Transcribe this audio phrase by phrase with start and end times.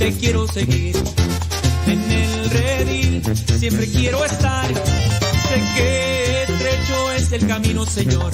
[0.00, 0.96] te quiero seguir.
[1.86, 3.22] En el redil
[3.58, 4.66] siempre quiero estar.
[4.66, 8.32] Sé que estrecho es el camino, Señor,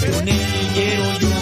[0.00, 1.41] pero en él quiero yo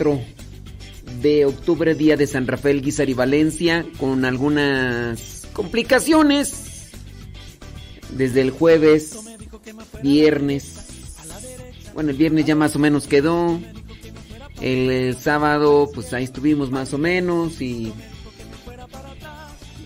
[0.00, 0.20] 24
[1.20, 6.90] de octubre, día de San Rafael Guizar y Valencia, con algunas complicaciones.
[8.16, 9.20] Desde el jueves,
[10.02, 10.86] viernes.
[11.94, 13.60] Bueno, el viernes ya más o menos quedó.
[14.60, 17.60] El, eh, sábado, pues ahí estuvimos más o menos.
[17.60, 17.92] Y,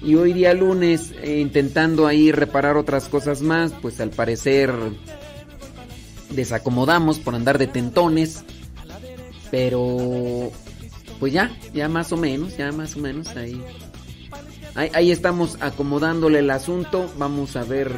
[0.02, 4.72] y hoy día lunes, eh, intentando ahí reparar otras cosas más, pues al parecer
[6.30, 8.44] desacomodamos por andar de tentones.
[9.50, 10.50] Pero
[11.20, 13.62] pues ya, ya más o menos, ya más o menos ahí.
[14.74, 17.08] Ahí, estamos acomodándole el asunto.
[17.16, 17.92] Vamos a ver.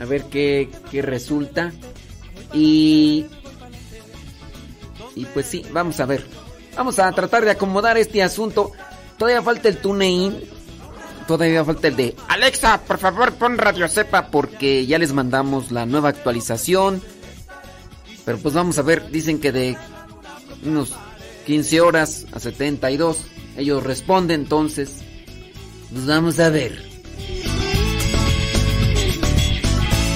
[0.00, 1.72] A ver qué, qué resulta.
[2.52, 3.26] Y.
[5.14, 6.26] Y pues sí, vamos a ver.
[6.76, 8.72] Vamos a tratar de acomodar este asunto.
[9.18, 10.40] Todavía falta el TuneIn.
[11.26, 15.86] Todavía falta el de Alexa, por favor pon Radio Cepa porque ya les mandamos la
[15.86, 17.00] nueva actualización.
[18.24, 19.76] Pero pues vamos a ver, dicen que de
[20.64, 20.94] unos
[21.46, 23.18] 15 horas a 72
[23.56, 24.98] ellos responden, entonces
[25.90, 26.90] pues vamos a ver.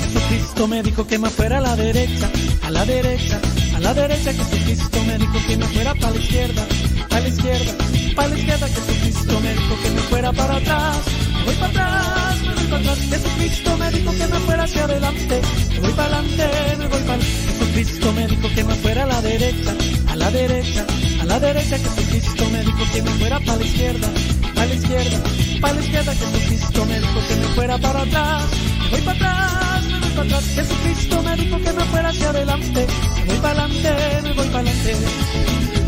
[0.02, 2.30] Jesucristo me dijo que me fuera a la derecha,
[2.62, 3.40] a la derecha,
[3.74, 4.32] a la derecha.
[4.32, 6.66] Jesucristo me dijo que me fuera para la izquierda,
[7.10, 7.74] a la izquierda,
[8.14, 8.68] para la izquierda.
[8.68, 10.98] Jesucristo me dijo que me fuera para atrás,
[11.38, 12.98] me voy para atrás, me voy para atrás.
[12.98, 15.40] Jesucristo me dijo que me fuera hacia adelante,
[15.72, 17.45] me voy para adelante, me voy para
[17.86, 19.74] Jesucristo me dijo que me fuera a la derecha,
[20.08, 20.86] a la derecha,
[21.20, 21.78] a la derecha.
[21.78, 24.08] Jesucristo me dijo que me fuera para la izquierda,
[24.56, 25.22] a la izquierda,
[25.60, 26.14] para la izquierda.
[26.14, 28.44] Jesucristo me dijo que me fuera para atrás,
[28.82, 30.44] me voy para atrás, me voy para atrás.
[30.54, 32.86] Jesucristo me dijo que me fuera hacia adelante,
[33.18, 34.96] me voy para adelante, me voy para adelante.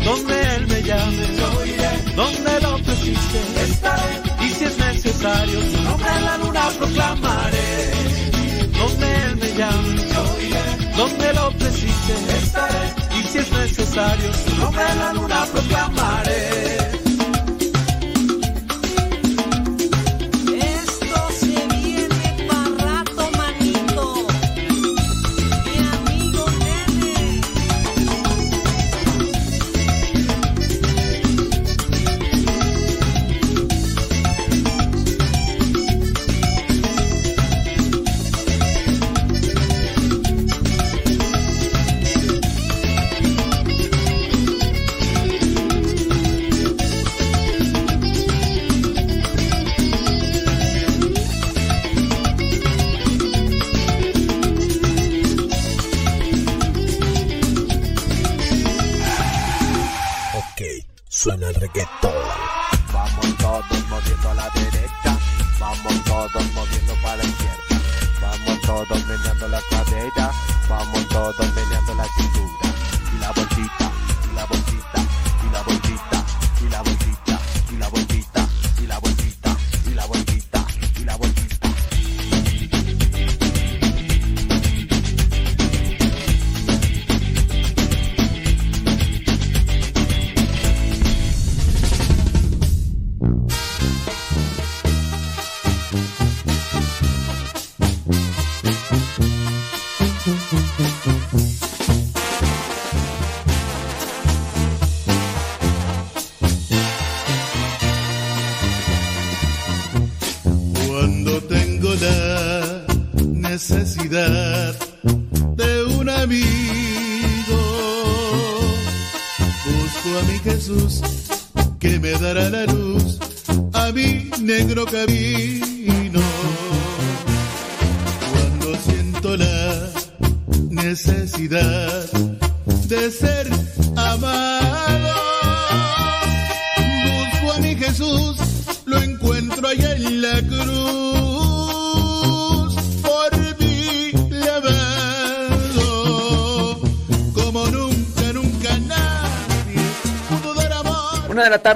[0.05, 2.15] Donde Él me llame, yo iré.
[2.15, 4.21] Donde lo precise, estaré.
[4.45, 7.91] Y si es necesario, su nombre en la luna proclamaré.
[8.77, 10.08] Donde Él me llame.
[10.99, 12.93] Donde lo precise, estaré.
[13.17, 16.58] Y si es necesario, su nombre en la luna proclamaré.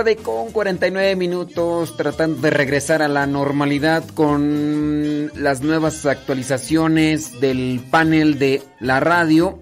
[0.04, 7.82] Tarde con 49 minutos tratando de regresar a la normalidad con las nuevas actualizaciones del
[7.90, 9.60] panel de la radio.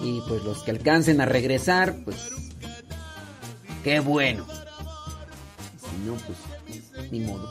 [0.00, 2.30] Y pues los que alcancen a regresar, pues
[3.84, 4.46] qué bueno.
[5.78, 7.50] Si no, pues ni modo.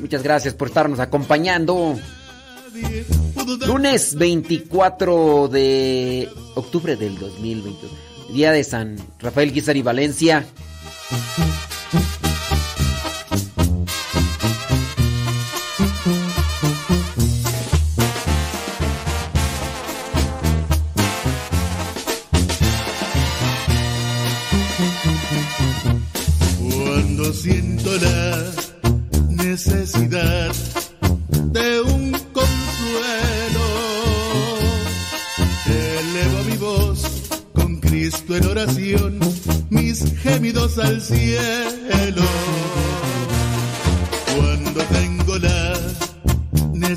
[0.00, 1.96] Muchas gracias por estarnos acompañando.
[3.64, 8.07] Lunes 24 de octubre del 2022.
[8.28, 10.46] Día de San Rafael Guizar y Valencia.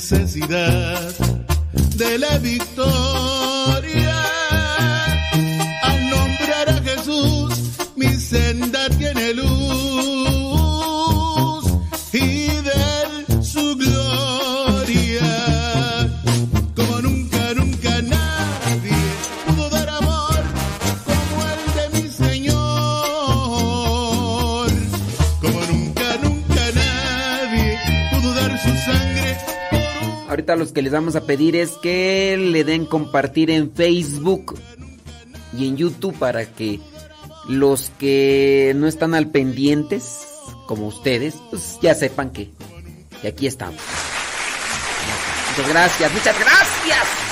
[0.02, 1.14] Necesidad
[1.96, 3.31] de la victoria,
[30.52, 34.60] Ahorita los que les vamos a pedir es que le den compartir en Facebook
[35.58, 36.82] y en YouTube para que
[37.48, 40.28] los que no están al pendientes,
[40.68, 42.50] como ustedes, pues ya sepan que,
[43.22, 43.80] que aquí estamos.
[45.52, 47.31] Muchas gracias, muchas gracias.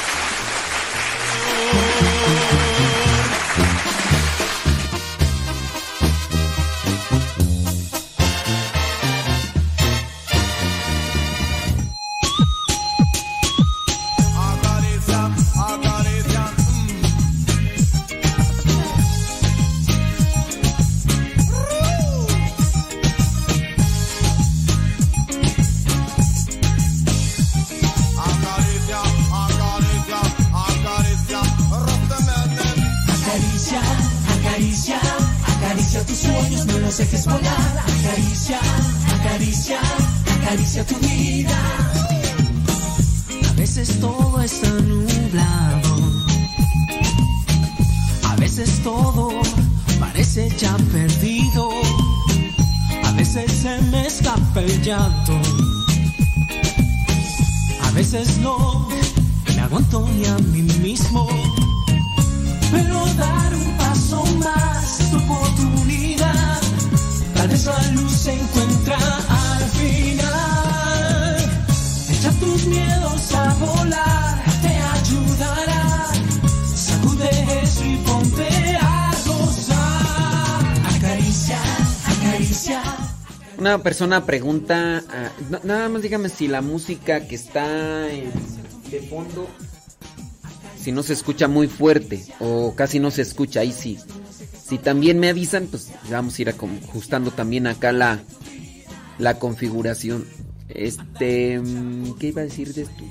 [83.90, 88.30] Persona pregunta, ah, na- nada más dígame si la música que está en-
[88.92, 89.48] de fondo,
[90.80, 93.98] si no se escucha muy fuerte o casi no se escucha, ahí sí.
[94.64, 98.20] Si también me avisan, pues vamos a ir ajustando también acá la,
[99.18, 100.24] la configuración.
[100.68, 103.04] Este, mm, ¿qué iba a decir de esto?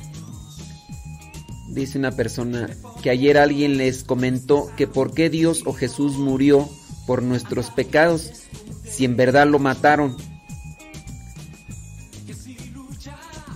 [1.70, 2.70] Dice una persona
[3.02, 6.68] que ayer alguien les comentó que por qué Dios o Jesús murió
[7.04, 8.30] por nuestros pecados
[8.88, 10.16] si en verdad lo mataron.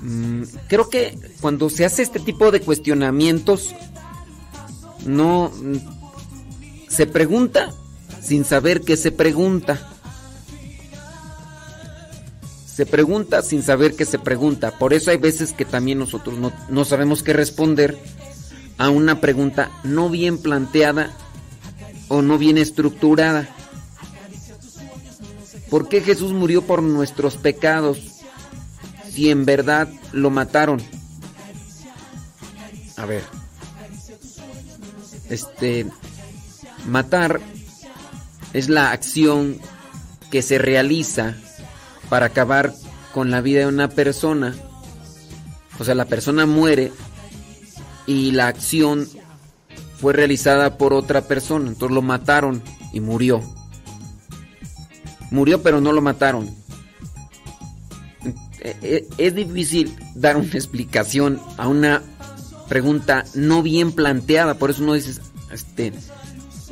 [0.03, 3.73] Mm, creo que cuando se hace este tipo de cuestionamientos
[5.07, 5.77] no mm,
[6.89, 7.73] se pregunta
[8.21, 9.89] sin saber qué se pregunta.
[12.67, 14.77] Se pregunta sin saber qué se pregunta.
[14.79, 17.97] Por eso hay veces que también nosotros no, no sabemos qué responder
[18.79, 21.17] a una pregunta no bien planteada
[22.09, 23.49] o no bien estructurada.
[25.71, 28.12] ¿Por qué Jesús murió por nuestros pecados
[29.13, 30.83] si en verdad lo mataron?
[32.97, 33.23] A ver.
[35.29, 35.87] Este
[36.87, 37.41] matar
[38.53, 39.59] es la acción
[40.31, 41.37] que se realiza
[42.09, 42.73] para acabar
[43.13, 44.55] con la vida de una persona.
[45.79, 46.93] O sea, la persona muere
[48.07, 49.09] y la acción
[49.99, 51.69] fue realizada por otra persona.
[51.69, 53.43] Entonces lo mataron y murió.
[55.31, 56.62] Murió pero no lo mataron.
[58.61, 62.03] E- e- Es difícil dar una explicación a una
[62.69, 64.55] pregunta no bien planteada.
[64.55, 65.93] Por eso no dices, este,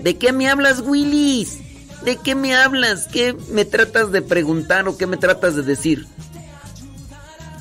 [0.02, 1.58] ¿de qué me hablas, Willis?
[2.04, 3.06] ¿De qué me hablas?
[3.08, 6.06] ¿Qué me tratas de preguntar o qué me tratas de decir?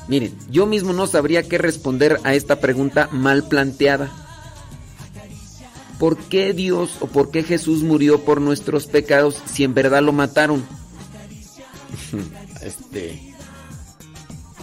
[0.08, 4.10] Miren, yo mismo no sabría qué responder a esta pregunta mal planteada.
[5.98, 10.12] ¿Por qué Dios o por qué Jesús murió por nuestros pecados si en verdad lo
[10.12, 10.64] mataron?
[12.62, 13.29] este.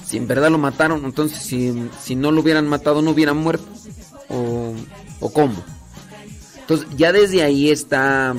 [0.08, 3.66] Si en verdad lo mataron, entonces si, si no lo hubieran matado no hubieran muerto.
[4.30, 4.74] ¿O,
[5.20, 5.62] o cómo?
[6.62, 8.34] Entonces ya desde ahí está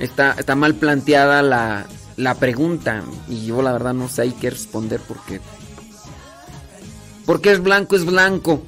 [0.00, 3.04] está, está mal planteada la, la pregunta.
[3.28, 5.40] Y yo la verdad no sé ahí qué responder porque...
[7.24, 8.62] ¿Por qué es blanco es blanco?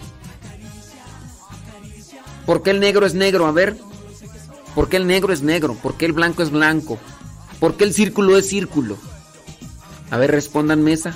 [2.46, 3.46] ¿Por qué el negro es negro?
[3.46, 3.76] A ver.
[4.76, 5.74] ¿Por qué el negro es negro?
[5.74, 6.98] ¿Por qué el blanco es blanco?
[7.58, 8.96] ¿Por qué el círculo es círculo?
[10.14, 11.12] A ver, respóndanme esa.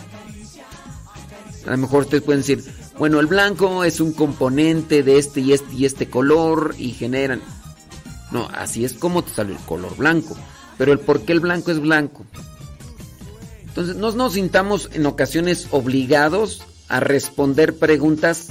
[1.64, 2.64] A lo mejor ustedes pueden decir,
[2.99, 7.40] bueno, el blanco es un componente de este y este y este color y generan...
[8.33, 10.37] No, así es como te sale el color blanco.
[10.78, 12.26] Pero el por qué el blanco es blanco.
[13.69, 18.49] Entonces, no nos sintamos en ocasiones obligados a responder preguntas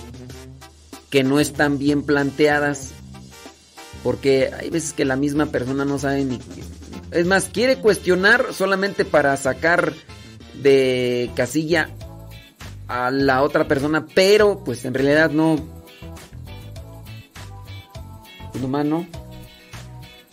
[1.09, 2.91] que no están bien planteadas.
[4.01, 6.39] Porque hay veces que la misma persona no sabe ni...
[7.11, 9.93] Es más, quiere cuestionar solamente para sacar
[10.61, 11.89] de casilla
[12.87, 15.57] a la otra persona, pero pues en realidad no...
[18.51, 19.05] Pues nomás no.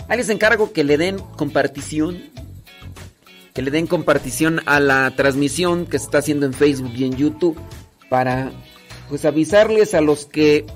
[0.09, 2.23] Ahí les encargo que le den compartición.
[3.53, 7.17] Que le den compartición a la transmisión que se está haciendo en Facebook y en
[7.17, 7.59] YouTube.
[8.09, 8.53] Para
[9.09, 10.67] pues avisarles a los que.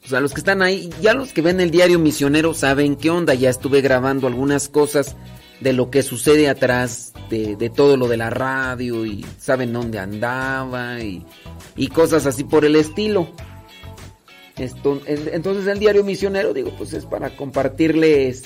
[0.00, 0.90] Pues a los que están ahí.
[1.00, 3.34] Ya los que ven el diario misionero saben qué onda.
[3.34, 5.16] Ya estuve grabando algunas cosas
[5.60, 9.04] de lo que sucede atrás de, de todo lo de la radio.
[9.06, 11.00] Y saben dónde andaba.
[11.00, 11.24] Y,
[11.76, 13.28] y cosas así por el estilo.
[14.56, 18.42] Esto- en- entonces el diario misionero, digo, pues es para compartirles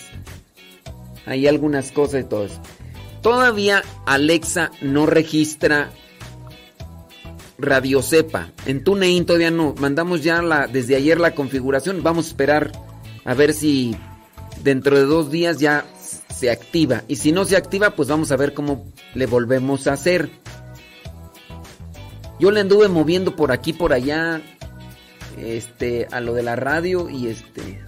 [1.27, 2.61] ahí algunas cosas y todo eso.
[3.23, 5.91] Todavía Alexa no registra
[7.59, 8.51] Radio Cepa.
[8.67, 9.75] En TuneIn todavía no.
[9.79, 12.03] Mandamos ya la, desde ayer la configuración.
[12.03, 12.73] Vamos a esperar
[13.25, 13.97] a ver si
[14.63, 15.85] dentro de dos días ya
[16.35, 17.05] se activa.
[17.09, 20.31] Y si no se activa, pues vamos a ver cómo le volvemos a hacer.
[22.41, 24.43] Yo le anduve moviendo por aquí, por allá,
[25.39, 27.83] este, a lo de la radio y este.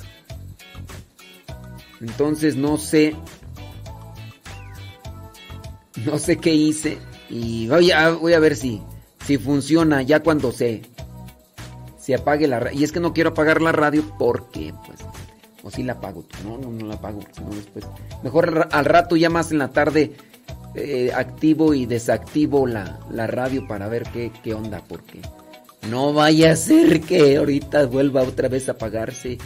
[2.00, 3.16] Entonces no sé,
[6.04, 6.98] no sé qué hice
[7.30, 8.82] y voy a, voy a ver si,
[9.24, 10.82] si funciona ya cuando se,
[11.98, 12.78] se apague la radio.
[12.78, 15.00] Y es que no quiero apagar la radio porque, pues,
[15.66, 17.84] o si la apago, no, no, no la apago, porque no después.
[18.22, 20.12] Mejor al ra- al rato ya más en la tarde
[20.76, 25.20] eh, activo y desactivo la, la radio para ver qué, qué onda, porque
[25.90, 29.38] no vaya a ser que ahorita vuelva otra vez a apagarse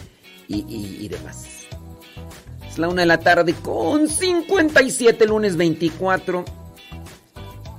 [0.47, 1.47] y, y- y demás.
[2.69, 6.45] Es la una de la tarde con 57, lunes 24.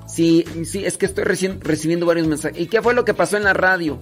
[0.08, 2.60] Sí, sí, es que estoy reci- recibiendo varios mensajes.
[2.60, 3.98] ¿Y qué fue lo que pasó en la radio?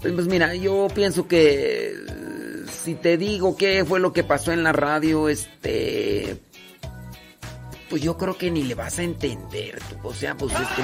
[0.00, 1.94] Pues, pues mira, yo pienso que
[2.82, 6.40] si te digo qué fue lo que pasó en la radio, este...
[7.88, 9.80] Pues yo creo que ni le vas a entender.
[10.02, 10.82] O sea, pues este...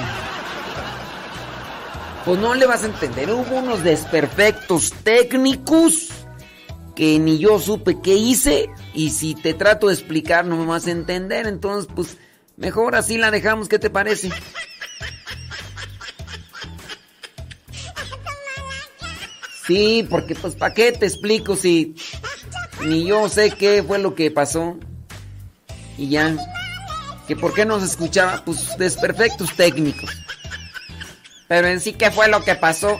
[2.25, 3.31] Pues no le vas a entender.
[3.31, 6.09] Hubo unos desperfectos técnicos
[6.95, 8.69] que ni yo supe qué hice.
[8.93, 11.47] Y si te trato de explicar no me vas a entender.
[11.47, 12.17] Entonces, pues
[12.57, 14.31] Mejor así la dejamos, ¿qué te parece?
[19.67, 21.95] Sí, porque pues ¿para qué te explico si
[22.85, 24.77] ni yo sé qué fue lo que pasó?
[25.97, 26.35] Y ya,
[27.27, 30.09] que por qué no se escuchaba, pues desperfectos técnicos.
[31.49, 32.97] Pero en sí, ¿qué fue lo que pasó?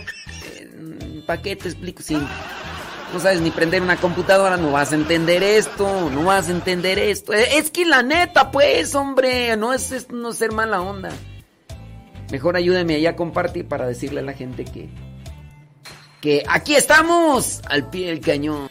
[1.25, 4.57] ¿Para qué te explico si no sabes ni prender una computadora?
[4.57, 7.33] No vas a entender esto, no vas a entender esto.
[7.33, 11.09] Eh, Es que la neta, pues, hombre, no es, es no ser mala onda.
[12.31, 14.89] Mejor ayúdame ahí a compartir para decirle a la gente que
[16.21, 18.69] que aquí estamos al pie del cañón.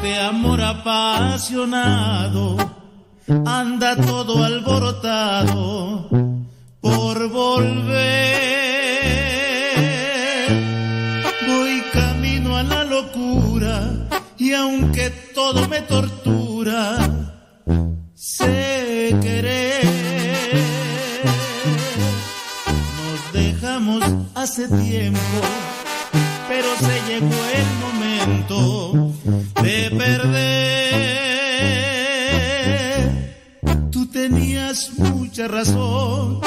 [0.00, 2.56] Este amor apasionado
[3.46, 6.08] anda todo alborotado
[6.80, 8.00] por volver.
[11.46, 17.08] Voy camino a la locura y aunque todo me tortura,
[18.14, 19.84] sé querer.
[22.96, 24.02] Nos dejamos
[24.34, 25.40] hace tiempo,
[26.48, 29.12] pero se llegó el momento
[29.62, 30.69] de perder.
[34.96, 36.40] Mucha razón,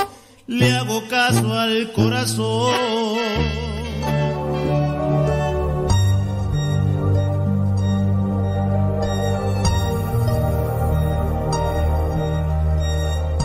[0.48, 2.74] le hago caso al corazón.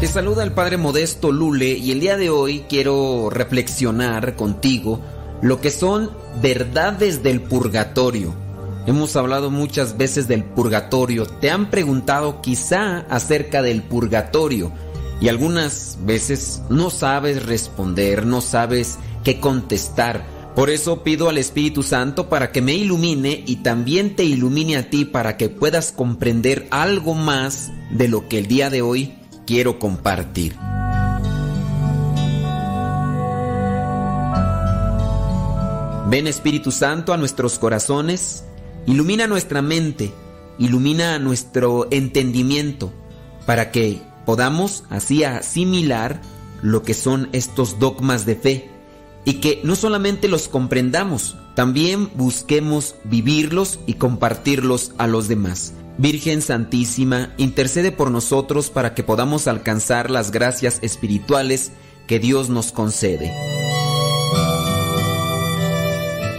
[0.01, 5.01] Te saluda el Padre Modesto Lule y el día de hoy quiero reflexionar contigo
[5.43, 8.33] lo que son verdades del purgatorio.
[8.87, 14.73] Hemos hablado muchas veces del purgatorio, te han preguntado quizá acerca del purgatorio
[15.21, 20.25] y algunas veces no sabes responder, no sabes qué contestar.
[20.55, 24.91] Por eso pido al Espíritu Santo para que me ilumine y también te ilumine a
[24.91, 29.15] ti para que puedas comprender algo más de lo que el día de hoy
[29.47, 30.57] quiero compartir.
[36.11, 38.43] Ven Espíritu Santo a nuestros corazones,
[38.87, 40.11] ilumina nuestra mente,
[40.59, 42.91] ilumina nuestro entendimiento,
[43.45, 46.21] para que podamos así asimilar
[46.61, 48.71] lo que son estos dogmas de fe
[49.25, 55.73] y que no solamente los comprendamos, también busquemos vivirlos y compartirlos a los demás.
[55.97, 61.73] Virgen Santísima, intercede por nosotros para que podamos alcanzar las gracias espirituales
[62.07, 63.33] que Dios nos concede.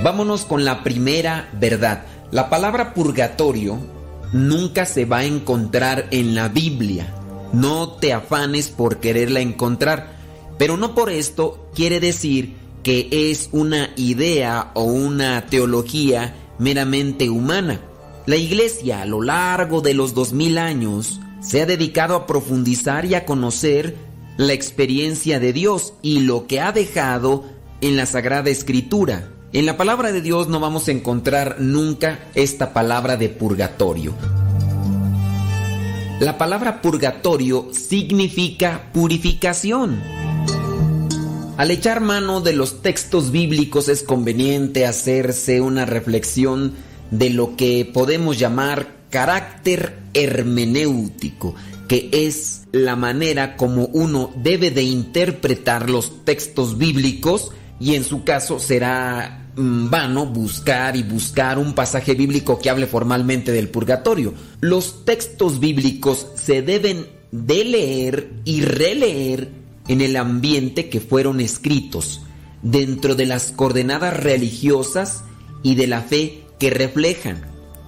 [0.04, 2.04] Vámonos con la primera verdad.
[2.30, 3.80] La palabra purgatorio
[4.32, 7.16] nunca se va a encontrar en la Biblia.
[7.54, 10.16] No te afanes por quererla encontrar,
[10.58, 17.82] pero no por esto quiere decir que es una idea o una teología meramente humana.
[18.26, 23.06] La iglesia a lo largo de los dos mil años se ha dedicado a profundizar
[23.06, 23.96] y a conocer
[24.38, 27.46] la experiencia de Dios y lo que ha dejado
[27.82, 29.30] en la Sagrada Escritura.
[29.52, 34.14] En la palabra de Dios no vamos a encontrar nunca esta palabra de purgatorio.
[36.20, 40.02] La palabra purgatorio significa purificación.
[41.56, 46.74] Al echar mano de los textos bíblicos es conveniente hacerse una reflexión
[47.10, 51.56] de lo que podemos llamar carácter hermenéutico,
[51.88, 58.26] que es la manera como uno debe de interpretar los textos bíblicos y en su
[58.26, 64.34] caso será vano buscar y buscar un pasaje bíblico que hable formalmente del purgatorio.
[64.62, 69.50] Los textos bíblicos se deben de leer y releer
[69.88, 72.22] en el ambiente que fueron escritos,
[72.62, 75.24] dentro de las coordenadas religiosas
[75.62, 77.42] y de la fe que reflejan.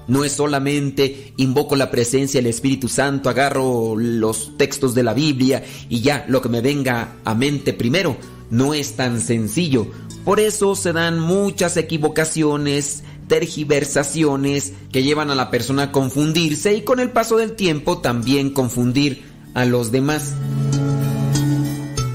[0.08, 5.64] No es solamente invoco la presencia del Espíritu Santo, agarro los textos de la Biblia
[5.88, 8.18] y ya lo que me venga a mente primero.
[8.50, 9.88] No es tan sencillo.
[10.24, 16.82] Por eso se dan muchas equivocaciones, tergiversaciones que llevan a la persona a confundirse y
[16.82, 20.34] con el paso del tiempo también confundir a los demás.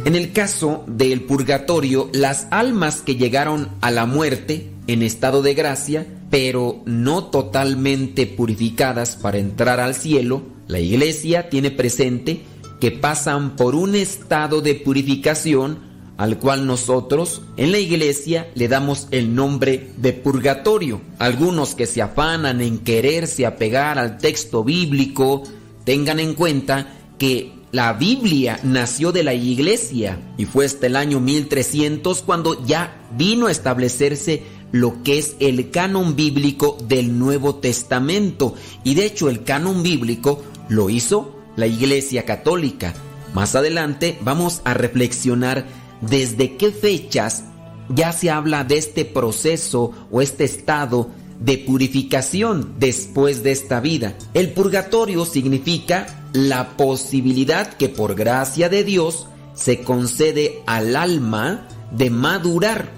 [0.05, 5.55] En el caso del purgatorio, las almas que llegaron a la muerte en estado de
[5.55, 12.42] gracia, pero no totalmente purificadas para entrar al cielo, la iglesia tiene presente
[12.81, 15.86] que pasan por un estado de purificación
[16.16, 21.00] al cual nosotros en la iglesia le damos el nombre de purgatorio.
[21.18, 25.42] Algunos que se afanan en quererse apegar al texto bíblico,
[25.85, 31.20] tengan en cuenta que la Biblia nació de la iglesia y fue hasta el año
[31.20, 38.55] 1300 cuando ya vino a establecerse lo que es el canon bíblico del Nuevo Testamento.
[38.85, 42.94] Y de hecho el canon bíblico lo hizo la Iglesia Católica.
[43.35, 45.66] Más adelante vamos a reflexionar
[46.00, 47.44] desde qué fechas
[47.88, 54.14] ya se habla de este proceso o este estado de purificación después de esta vida.
[54.35, 62.11] El purgatorio significa la posibilidad que por gracia de Dios se concede al alma de
[62.11, 62.90] madurar.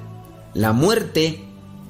[0.54, 1.44] La muerte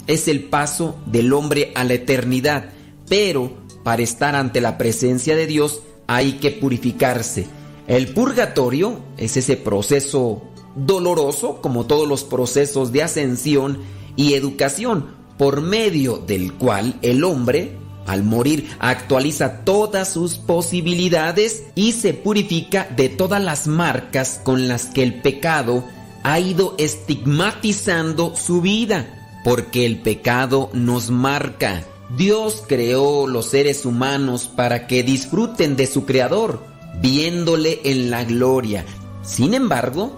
[0.07, 2.71] es el paso del hombre a la eternidad,
[3.09, 7.47] pero para estar ante la presencia de Dios hay que purificarse.
[7.87, 10.43] El purgatorio es ese proceso
[10.87, 13.79] doloroso, como todos los procesos de ascensión
[14.17, 21.93] y educación, por medio del cual el hombre, al morir, actualiza todas sus posibilidades y
[21.93, 25.85] se purifica de todas las marcas con las que el pecado
[26.25, 31.85] ha ido estigmatizando su vida, porque el pecado nos marca.
[32.17, 36.65] Dios creó los seres humanos para que disfruten de su Creador,
[37.01, 38.85] viéndole en la gloria.
[39.23, 40.18] Sin embargo,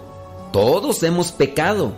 [0.53, 1.95] todos hemos pecado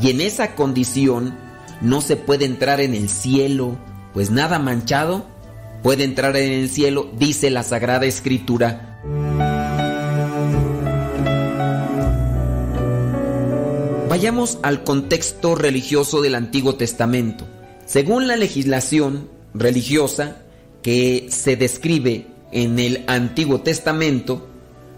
[0.00, 1.36] y en esa condición
[1.80, 3.76] no se puede entrar en el cielo,
[4.12, 5.26] pues nada manchado
[5.82, 9.00] puede entrar en el cielo, dice la Sagrada Escritura.
[14.08, 17.46] Vayamos al contexto religioso del Antiguo Testamento.
[17.84, 20.38] Según la legislación religiosa
[20.82, 24.48] que se describe en el Antiguo Testamento,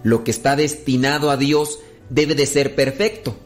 [0.04, 3.36] lo que está destinado a Dios debe de ser perfecto.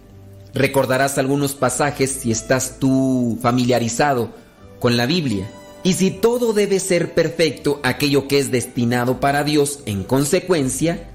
[0.55, 4.31] Recordarás algunos pasajes si estás tú familiarizado
[4.79, 5.49] con la Biblia.
[5.83, 11.09] Y si todo debe ser perfecto, aquello que es destinado para Dios, en consecuencia,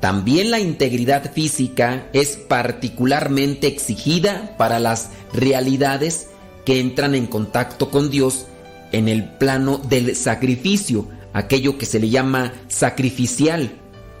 [0.00, 6.28] también la integridad física es particularmente exigida para las realidades
[6.64, 8.46] que entran en contacto con Dios
[8.92, 13.70] en el plano del sacrificio, aquello que se le llama sacrificial,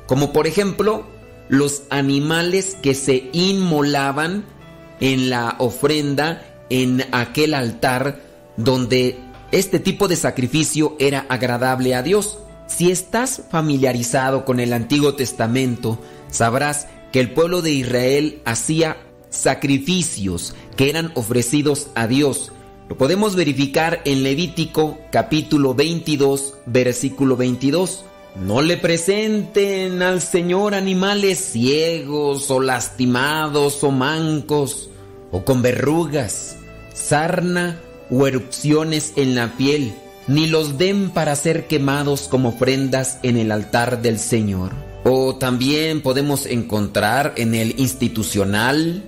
[0.06, 1.06] como por ejemplo
[1.48, 4.44] los animales que se inmolaban
[5.00, 8.20] en la ofrenda en aquel altar
[8.56, 9.18] donde
[9.50, 12.38] este tipo de sacrificio era agradable a Dios.
[12.66, 15.98] Si estás familiarizado con el Antiguo Testamento,
[16.30, 18.98] sabrás que el pueblo de Israel hacía
[19.30, 22.52] sacrificios que eran ofrecidos a Dios.
[22.88, 28.04] Lo podemos verificar en Levítico capítulo 22, versículo 22.
[28.36, 34.90] No le presenten al Señor animales ciegos o lastimados o mancos
[35.30, 36.56] o con verrugas,
[36.94, 39.94] sarna o erupciones en la piel,
[40.26, 44.72] ni los den para ser quemados como ofrendas en el altar del Señor.
[45.04, 49.02] O también podemos encontrar en el institucional,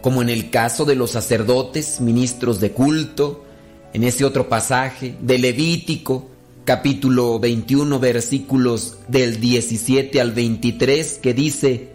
[0.00, 3.44] como en el caso de los sacerdotes, ministros de culto,
[3.92, 6.28] en ese otro pasaje de Levítico,
[6.66, 11.92] capítulo 21 versículos del 17 al 23 que dice,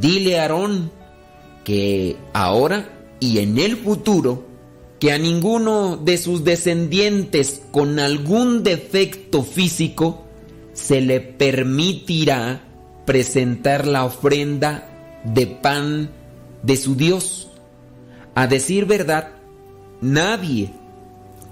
[0.00, 0.92] dile a Aarón
[1.64, 2.88] que ahora
[3.18, 4.46] y en el futuro,
[5.00, 10.24] que a ninguno de sus descendientes con algún defecto físico
[10.72, 12.62] se le permitirá
[13.06, 14.88] presentar la ofrenda
[15.24, 16.10] de pan
[16.62, 17.48] de su Dios.
[18.36, 19.30] A decir verdad,
[20.00, 20.70] nadie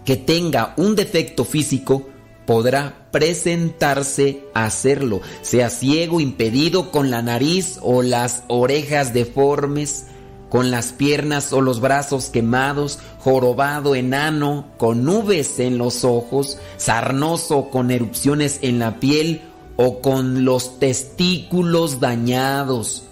[0.04, 2.13] que tenga un defecto físico
[2.46, 10.06] podrá presentarse a hacerlo, sea ciego, impedido, con la nariz o las orejas deformes,
[10.50, 17.70] con las piernas o los brazos quemados, jorobado, enano, con nubes en los ojos, sarnoso,
[17.70, 19.42] con erupciones en la piel
[19.76, 23.04] o con los testículos dañados.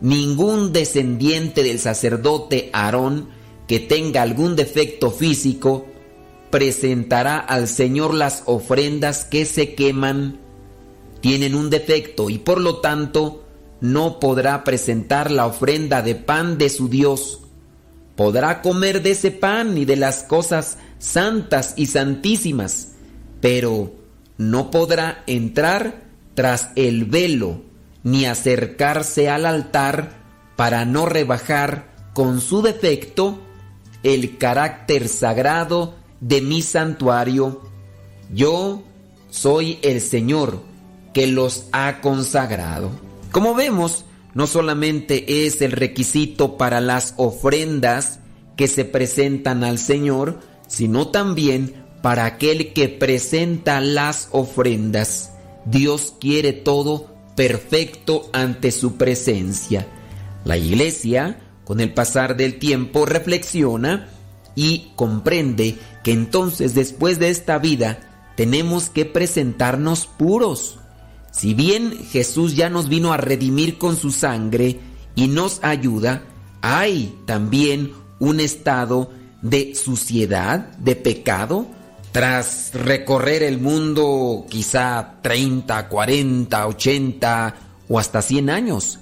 [0.00, 3.28] Ningún descendiente del sacerdote Aarón
[3.68, 5.86] que tenga algún defecto físico
[6.50, 10.38] presentará al Señor las ofrendas que se queman
[11.20, 13.44] tienen un defecto y por lo tanto
[13.80, 17.40] no podrá presentar la ofrenda de pan de su Dios.
[18.16, 22.92] Podrá comer de ese pan y de las cosas santas y santísimas,
[23.40, 23.94] pero
[24.36, 26.02] no podrá entrar
[26.34, 27.62] tras el velo
[28.02, 30.20] ni acercarse al altar
[30.56, 33.38] para no rebajar con su defecto
[34.02, 37.62] el carácter sagrado de mi santuario,
[38.32, 38.82] yo
[39.30, 40.62] soy el Señor
[41.12, 42.90] que los ha consagrado.
[43.32, 44.04] Como vemos,
[44.34, 48.20] no solamente es el requisito para las ofrendas
[48.56, 55.32] que se presentan al Señor, sino también para aquel que presenta las ofrendas.
[55.64, 59.86] Dios quiere todo perfecto ante su presencia.
[60.44, 64.08] La iglesia, con el pasar del tiempo, reflexiona
[64.54, 68.00] y comprende que entonces después de esta vida
[68.36, 70.78] tenemos que presentarnos puros.
[71.30, 74.80] Si bien Jesús ya nos vino a redimir con su sangre
[75.14, 76.22] y nos ayuda,
[76.62, 79.10] hay también un estado
[79.42, 81.66] de suciedad, de pecado,
[82.12, 87.54] tras recorrer el mundo quizá 30, 40, 80
[87.88, 88.98] o hasta 100 años.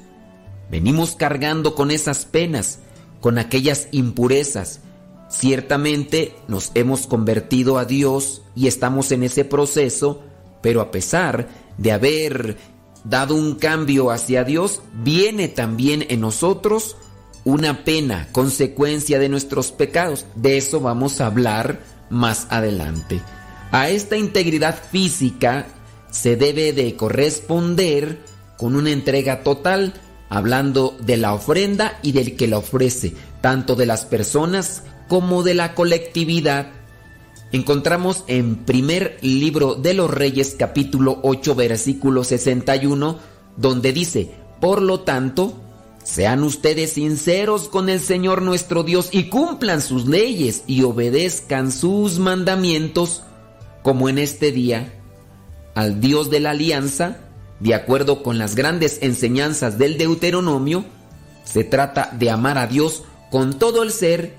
[0.70, 2.80] Venimos cargando con esas penas,
[3.20, 4.80] con aquellas impurezas.
[5.28, 10.22] Ciertamente nos hemos convertido a Dios y estamos en ese proceso,
[10.62, 12.56] pero a pesar de haber
[13.04, 16.96] dado un cambio hacia Dios, viene también en nosotros
[17.44, 20.26] una pena, consecuencia de nuestros pecados.
[20.34, 23.20] De eso vamos a hablar más adelante.
[23.70, 25.66] A esta integridad física
[26.10, 28.18] se debe de corresponder
[28.56, 29.94] con una entrega total,
[30.30, 35.54] hablando de la ofrenda y del que la ofrece, tanto de las personas como de
[35.54, 36.68] la colectividad.
[37.50, 43.18] Encontramos en primer libro de los Reyes capítulo 8 versículo 61
[43.56, 45.54] donde dice, por lo tanto,
[46.04, 52.18] sean ustedes sinceros con el Señor nuestro Dios y cumplan sus leyes y obedezcan sus
[52.18, 53.22] mandamientos
[53.82, 54.94] como en este día
[55.74, 57.18] al Dios de la alianza,
[57.60, 60.84] de acuerdo con las grandes enseñanzas del Deuteronomio,
[61.44, 64.36] se trata de amar a Dios con todo el ser,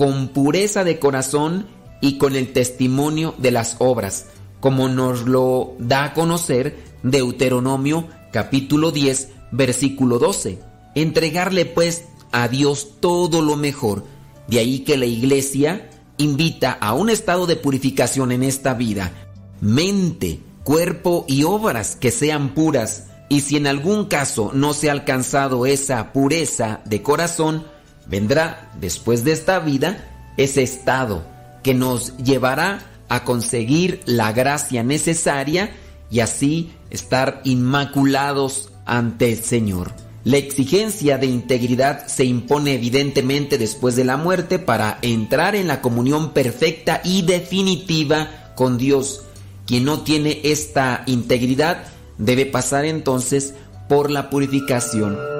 [0.00, 1.66] con pureza de corazón
[2.00, 8.92] y con el testimonio de las obras, como nos lo da a conocer Deuteronomio capítulo
[8.92, 10.58] 10, versículo 12.
[10.94, 14.06] Entregarle pues a Dios todo lo mejor.
[14.48, 19.12] De ahí que la iglesia invita a un estado de purificación en esta vida.
[19.60, 23.08] Mente, cuerpo y obras que sean puras.
[23.28, 27.66] Y si en algún caso no se ha alcanzado esa pureza de corazón,
[28.10, 31.24] vendrá después de esta vida ese estado
[31.62, 35.72] que nos llevará a conseguir la gracia necesaria
[36.10, 39.92] y así estar inmaculados ante el Señor.
[40.24, 45.80] La exigencia de integridad se impone evidentemente después de la muerte para entrar en la
[45.80, 49.22] comunión perfecta y definitiva con Dios.
[49.66, 51.84] Quien no tiene esta integridad
[52.18, 53.54] debe pasar entonces
[53.88, 55.39] por la purificación.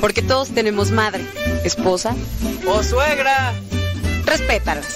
[0.00, 1.24] porque todos tenemos madre,
[1.64, 2.14] esposa
[2.66, 3.54] ¡Oh, suegra!
[4.26, 4.94] Respétalas.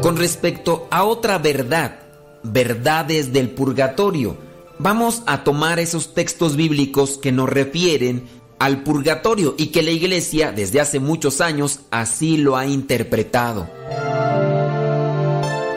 [0.00, 1.98] Con respecto a otra verdad,
[2.42, 4.36] verdades del purgatorio,
[4.78, 10.52] vamos a tomar esos textos bíblicos que nos refieren al purgatorio y que la iglesia
[10.52, 13.68] desde hace muchos años así lo ha interpretado.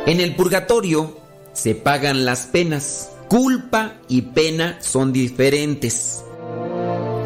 [0.05, 1.17] En el purgatorio
[1.53, 3.09] se pagan las penas.
[3.27, 6.23] Culpa y pena son diferentes.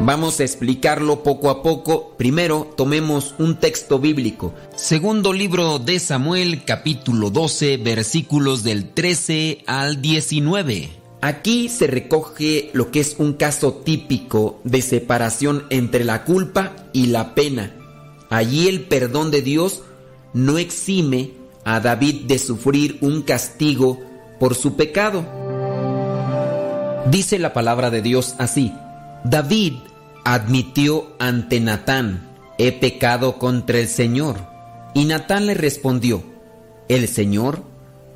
[0.00, 2.14] Vamos a explicarlo poco a poco.
[2.16, 4.54] Primero tomemos un texto bíblico.
[4.76, 10.88] Segundo libro de Samuel capítulo 12 versículos del 13 al 19.
[11.20, 17.08] Aquí se recoge lo que es un caso típico de separación entre la culpa y
[17.08, 17.74] la pena.
[18.30, 19.82] Allí el perdón de Dios
[20.32, 23.98] no exime a David de sufrir un castigo
[24.38, 25.24] por su pecado.
[27.10, 28.72] Dice la palabra de Dios así,
[29.24, 29.74] David
[30.24, 34.36] admitió ante Natán, he pecado contra el Señor.
[34.94, 36.22] Y Natán le respondió,
[36.88, 37.62] el Señor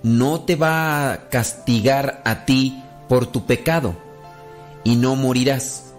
[0.02, 3.94] no te va a castigar a ti por tu pecado,
[4.82, 5.94] y no morirás.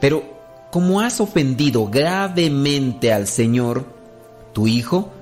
[0.00, 0.24] Pero
[0.70, 3.84] como has ofendido gravemente al Señor,
[4.52, 5.12] tu hijo,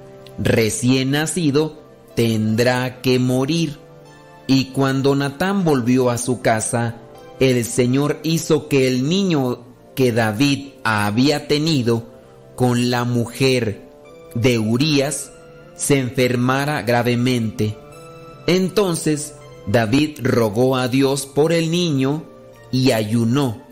[0.40, 1.80] recién nacido,
[2.16, 3.78] tendrá que morir.
[4.46, 6.96] Y cuando Natán volvió a su casa,
[7.38, 12.06] el Señor hizo que el niño que David había tenido
[12.56, 13.88] con la mujer
[14.34, 15.32] de Urías
[15.76, 17.76] se enfermara gravemente.
[18.46, 19.34] Entonces
[19.66, 22.24] David rogó a Dios por el niño
[22.72, 23.62] y ayunó,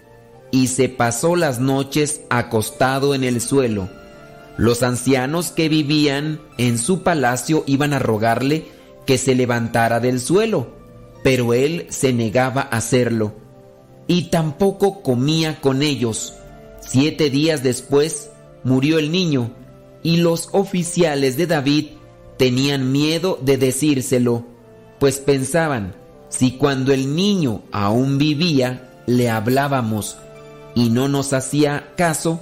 [0.51, 3.89] y se pasó las noches acostado en el suelo.
[4.59, 8.67] Los ancianos que vivían en su palacio iban a rogarle
[9.07, 10.75] que se levantara del suelo,
[11.23, 13.35] pero él se negaba a hacerlo,
[14.09, 16.35] y tampoco comía con ellos.
[16.81, 18.31] Siete días después
[18.65, 19.53] murió el niño,
[20.03, 21.87] y los oficiales de David
[22.37, 24.45] tenían miedo de decírselo,
[24.99, 25.95] pues pensaban,
[26.31, 30.19] si cuando el niño aún vivía le hablábamos
[30.75, 32.41] y no nos hacía caso,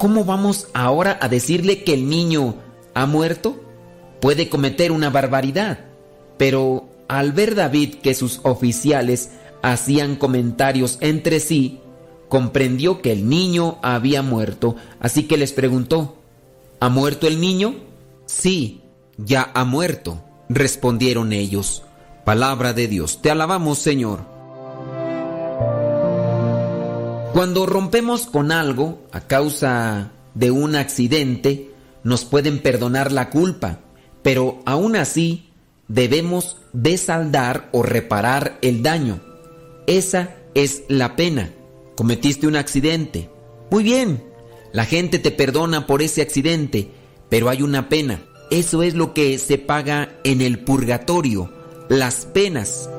[0.00, 2.54] ¿cómo vamos ahora a decirle que el niño
[2.94, 3.60] ha muerto?
[4.22, 5.80] Puede cometer una barbaridad.
[6.38, 11.80] Pero al ver David que sus oficiales hacían comentarios entre sí,
[12.30, 16.16] comprendió que el niño había muerto, así que les preguntó,
[16.80, 17.74] ¿Ha muerto el niño?
[18.24, 18.80] Sí,
[19.18, 21.82] ya ha muerto, respondieron ellos.
[22.24, 24.39] Palabra de Dios, te alabamos Señor.
[27.32, 31.70] Cuando rompemos con algo a causa de un accidente,
[32.02, 33.78] nos pueden perdonar la culpa,
[34.22, 35.50] pero aún así
[35.86, 39.20] debemos desaldar o reparar el daño.
[39.86, 41.50] Esa es la pena.
[41.96, 43.30] Cometiste un accidente.
[43.70, 44.24] Muy bien,
[44.72, 46.90] la gente te perdona por ese accidente,
[47.28, 48.22] pero hay una pena.
[48.50, 51.52] Eso es lo que se paga en el purgatorio,
[51.88, 52.90] las penas.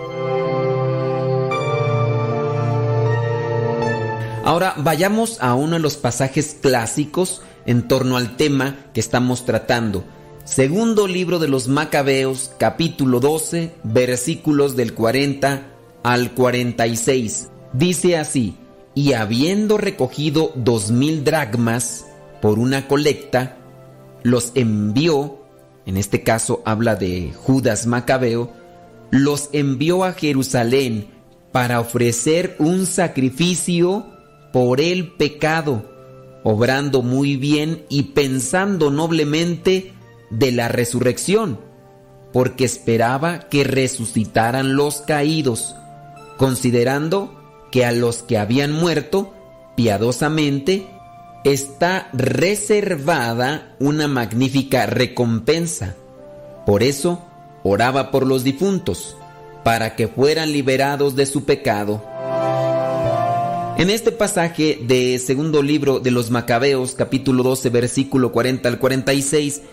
[4.43, 10.03] Ahora vayamos a uno de los pasajes clásicos en torno al tema que estamos tratando.
[10.45, 15.67] Segundo libro de los Macabeos, capítulo 12, versículos del 40
[16.01, 17.49] al 46.
[17.73, 18.57] Dice así,
[18.95, 22.07] y habiendo recogido dos mil dracmas
[22.41, 23.57] por una colecta,
[24.23, 25.39] los envió,
[25.85, 28.51] en este caso habla de Judas Macabeo,
[29.11, 31.09] los envió a Jerusalén
[31.51, 34.07] para ofrecer un sacrificio
[34.51, 35.85] por el pecado,
[36.43, 39.93] obrando muy bien y pensando noblemente
[40.29, 41.59] de la resurrección,
[42.33, 45.75] porque esperaba que resucitaran los caídos,
[46.37, 47.37] considerando
[47.71, 49.33] que a los que habían muerto
[49.75, 50.87] piadosamente
[51.43, 55.95] está reservada una magnífica recompensa.
[56.65, 57.25] Por eso
[57.63, 59.15] oraba por los difuntos,
[59.63, 62.03] para que fueran liberados de su pecado.
[63.81, 69.63] En este pasaje de segundo libro de los Macabeos, capítulo 12, versículo 40 al 46,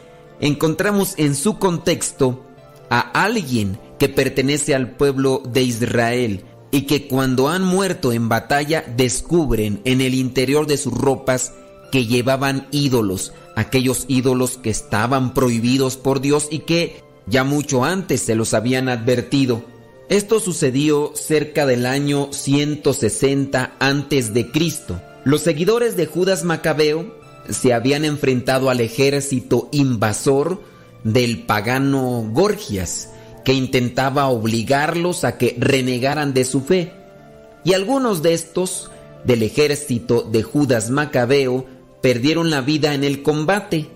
[0.40, 2.42] encontramos en su contexto
[2.88, 8.82] a alguien que pertenece al pueblo de Israel y que cuando han muerto en batalla
[8.96, 11.52] descubren en el interior de sus ropas
[11.92, 18.22] que llevaban ídolos, aquellos ídolos que estaban prohibidos por Dios y que ya mucho antes
[18.22, 19.62] se los habían advertido.
[20.08, 25.02] Esto sucedió cerca del año 160 antes de Cristo.
[25.24, 27.14] Los seguidores de Judas Macabeo
[27.50, 30.62] se habían enfrentado al ejército invasor
[31.04, 33.10] del pagano Gorgias,
[33.44, 36.94] que intentaba obligarlos a que renegaran de su fe.
[37.62, 38.90] Y algunos de estos,
[39.24, 41.66] del ejército de Judas Macabeo,
[42.00, 43.90] perdieron la vida en el combate.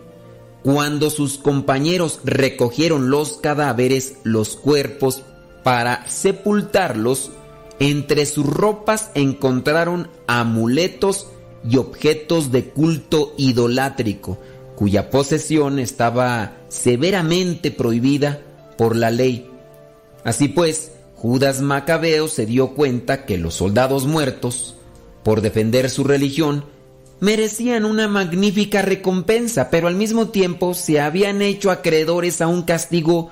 [0.62, 5.22] Cuando sus compañeros recogieron los cadáveres, los cuerpos,
[5.62, 7.30] para sepultarlos,
[7.78, 11.28] entre sus ropas encontraron amuletos
[11.68, 14.38] y objetos de culto idolátrico,
[14.76, 18.40] cuya posesión estaba severamente prohibida
[18.76, 19.48] por la ley.
[20.24, 24.74] Así pues, Judas Macabeo se dio cuenta que los soldados muertos,
[25.22, 26.64] por defender su religión,
[27.20, 33.30] merecían una magnífica recompensa, pero al mismo tiempo se habían hecho acreedores a un castigo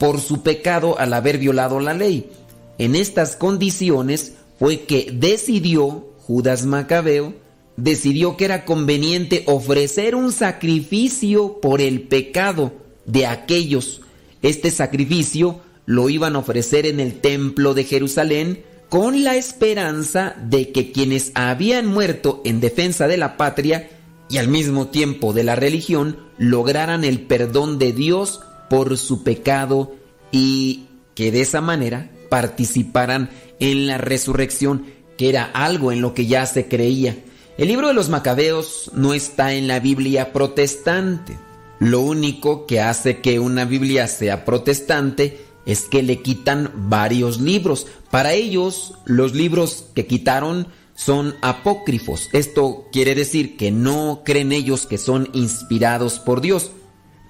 [0.00, 2.30] por su pecado al haber violado la ley.
[2.78, 7.34] En estas condiciones fue que decidió Judas Macabeo,
[7.76, 12.72] decidió que era conveniente ofrecer un sacrificio por el pecado
[13.04, 14.00] de aquellos
[14.40, 20.72] Este sacrificio lo iban a ofrecer en el templo de Jerusalén con la esperanza de
[20.72, 23.90] que quienes habían muerto en defensa de la patria
[24.30, 28.40] y al mismo tiempo de la religión lograran el perdón de Dios
[28.70, 29.92] por su pecado
[30.32, 34.86] y que de esa manera participaran en la resurrección,
[35.18, 37.18] que era algo en lo que ya se creía.
[37.58, 41.36] El libro de los Macabeos no está en la Biblia protestante.
[41.80, 47.86] Lo único que hace que una Biblia sea protestante es que le quitan varios libros.
[48.10, 52.28] Para ellos, los libros que quitaron son apócrifos.
[52.32, 56.70] Esto quiere decir que no creen ellos que son inspirados por Dios.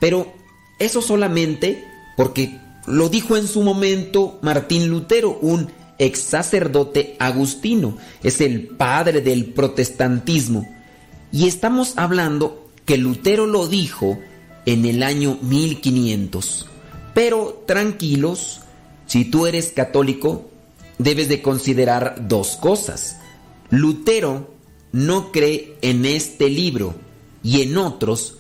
[0.01, 0.33] Pero
[0.81, 1.85] eso solamente
[2.17, 7.97] porque lo dijo en su momento Martín Lutero, un ex sacerdote agustino.
[8.23, 10.69] Es el padre del protestantismo.
[11.31, 14.19] Y estamos hablando que Lutero lo dijo
[14.67, 16.67] en el año 1500.
[17.15, 18.61] Pero tranquilos,
[19.07, 20.51] si tú eres católico,
[20.99, 23.19] debes de considerar dos cosas.
[23.69, 24.53] Lutero
[24.93, 26.95] no cree en este libro
[27.43, 28.39] y en otros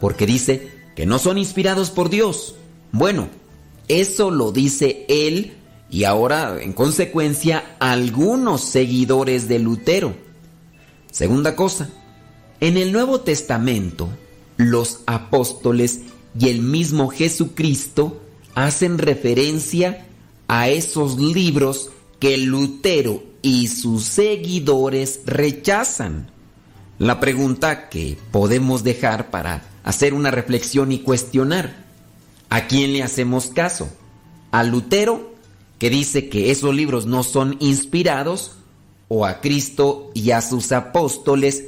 [0.00, 2.56] porque dice que no son inspirados por Dios.
[2.90, 3.28] Bueno,
[3.86, 5.52] eso lo dice él
[5.88, 10.16] y ahora, en consecuencia, algunos seguidores de Lutero.
[11.12, 11.88] Segunda cosa,
[12.58, 14.08] en el Nuevo Testamento,
[14.56, 16.00] los apóstoles
[16.36, 18.20] y el mismo Jesucristo
[18.56, 20.04] hacen referencia
[20.48, 26.32] a esos libros que Lutero y sus seguidores rechazan.
[26.98, 31.86] La pregunta que podemos dejar para hacer una reflexión y cuestionar,
[32.50, 33.88] ¿a quién le hacemos caso?
[34.50, 35.32] ¿A Lutero,
[35.78, 38.52] que dice que esos libros no son inspirados,
[39.08, 41.64] o a Cristo y a sus apóstoles,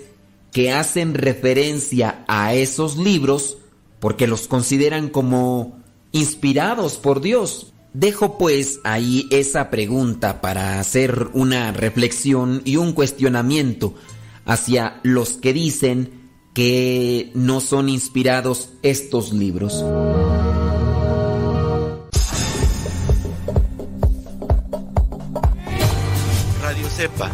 [0.52, 3.56] que hacen referencia a esos libros
[4.00, 5.78] porque los consideran como
[6.12, 7.72] inspirados por Dios.
[7.94, 13.94] Dejo pues ahí esa pregunta para hacer una reflexión y un cuestionamiento
[14.44, 16.19] hacia los que dicen
[16.60, 19.82] que no son inspirados estos libros.
[26.60, 27.30] Radio Cepa,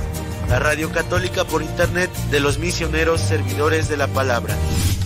[0.48, 4.56] la radio católica por internet de los misioneros servidores de la palabra.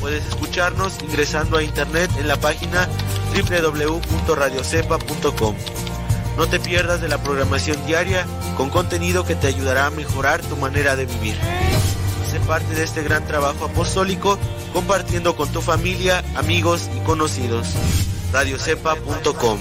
[0.00, 2.90] Puedes escucharnos ingresando a internet en la página
[3.32, 5.54] www.radiocepa.com.
[6.36, 8.26] No te pierdas de la programación diaria
[8.58, 11.36] con contenido que te ayudará a mejorar tu manera de vivir.
[12.30, 14.38] Sé parte de este gran trabajo apostólico
[14.72, 17.66] compartiendo con tu familia, amigos y conocidos.
[18.32, 19.58] radiocepa.com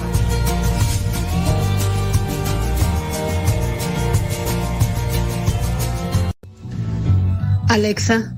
[7.69, 8.35] Alexa,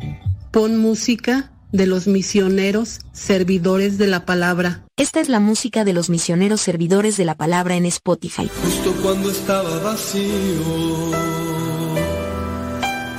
[0.52, 4.86] pon música de los misioneros servidores de la palabra.
[4.96, 8.50] Esta es la música de los misioneros servidores de la palabra en Spotify.
[8.64, 11.42] Justo cuando estaba vacío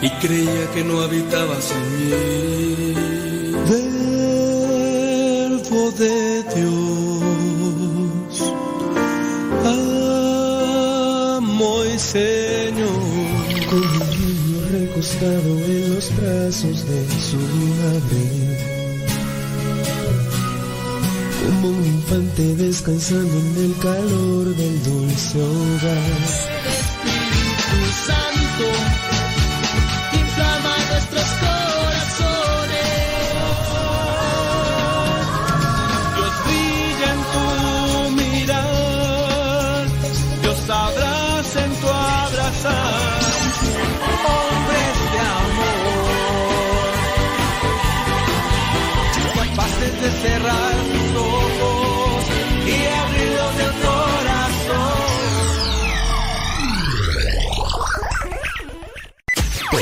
[0.03, 2.11] y creía que no habitabas en mí.
[5.71, 8.35] Verbo de Dios,
[11.39, 12.91] amo y Señor.
[13.71, 17.41] Con un niño recostado en los brazos de su
[17.81, 18.23] madre.
[21.47, 26.21] Como un infante descansando en el calor del dulce hogar.
[26.69, 28.67] Espíritu Santo,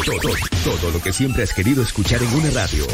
[0.05, 0.35] Todo,
[0.65, 2.87] todo, lo que siempre has querido escuchar en una radio.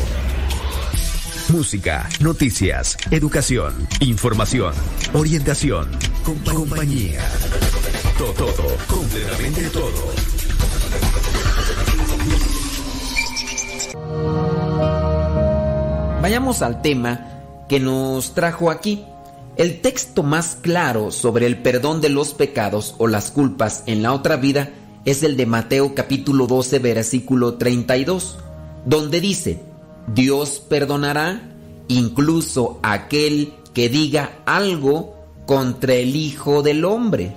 [1.50, 4.74] Música, noticias, educación, información,
[5.12, 5.88] orientación,
[6.24, 7.20] compa- compañía.
[8.18, 10.12] Todo, todo, completamente todo.
[16.22, 19.04] Vayamos al tema que nos trajo aquí.
[19.57, 24.12] El texto más claro sobre el perdón de los pecados o las culpas en la
[24.12, 24.70] otra vida
[25.07, 28.38] es el de Mateo capítulo 12 versículo 32,
[28.84, 29.62] donde dice,
[30.12, 31.54] Dios perdonará
[31.86, 35.14] incluso aquel que diga algo
[35.46, 37.32] contra el Hijo del Hombre,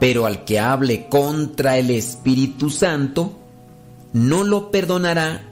[0.00, 3.34] pero al que hable contra el Espíritu Santo,
[4.12, 5.42] no lo perdonará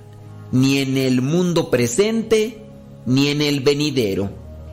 [0.51, 2.65] ni en el mundo presente
[3.07, 4.29] ni en el venidero.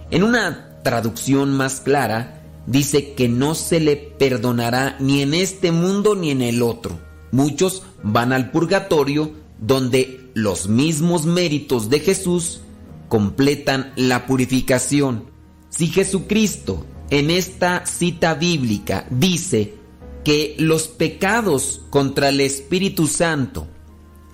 [0.10, 2.35] En una traducción más clara
[2.68, 7.00] dice que no se le perdonará ni en este mundo ni en el otro.
[7.32, 12.62] Muchos van al purgatorio donde los mismos méritos de Jesús
[13.08, 15.26] completan la purificación.
[15.70, 19.76] Si Jesucristo en esta cita bíblica dice
[20.24, 23.68] que los pecados contra el Espíritu Santo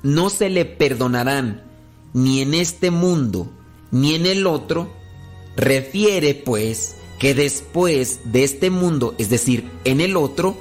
[0.03, 1.63] no se le perdonarán
[2.13, 3.51] ni en este mundo
[3.91, 4.89] ni en el otro,
[5.57, 10.57] refiere pues que después de este mundo, es decir, en el otro,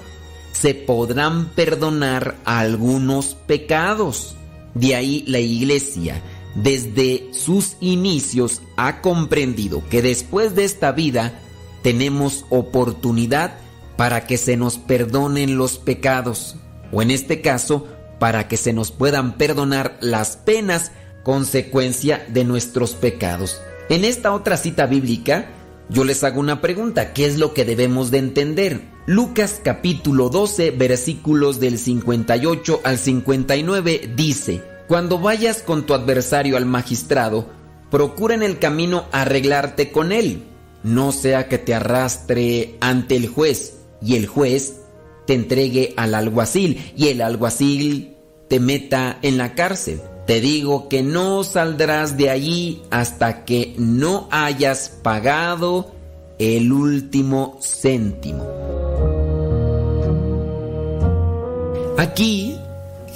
[0.53, 4.37] se podrán perdonar algunos pecados.
[4.75, 6.23] De ahí la iglesia,
[6.55, 11.41] desde sus inicios, ha comprendido que después de esta vida
[11.83, 13.55] tenemos oportunidad
[13.97, 16.57] para que se nos perdonen los pecados,
[16.93, 17.89] o en este caso,
[18.19, 20.93] para que se nos puedan perdonar las penas
[21.23, 23.63] consecuencia de nuestros pecados.
[23.89, 25.49] En esta otra cita bíblica,
[25.91, 28.81] yo les hago una pregunta, ¿qué es lo que debemos de entender?
[29.07, 36.65] Lucas capítulo 12 versículos del 58 al 59 dice, Cuando vayas con tu adversario al
[36.65, 37.49] magistrado,
[37.91, 40.45] procura en el camino arreglarte con él,
[40.85, 44.77] no sea que te arrastre ante el juez y el juez
[45.27, 48.17] te entregue al alguacil y el alguacil
[48.49, 50.01] te meta en la cárcel.
[50.31, 55.91] Te digo que no saldrás de allí hasta que no hayas pagado
[56.39, 58.47] el último céntimo.
[61.99, 62.57] Aquí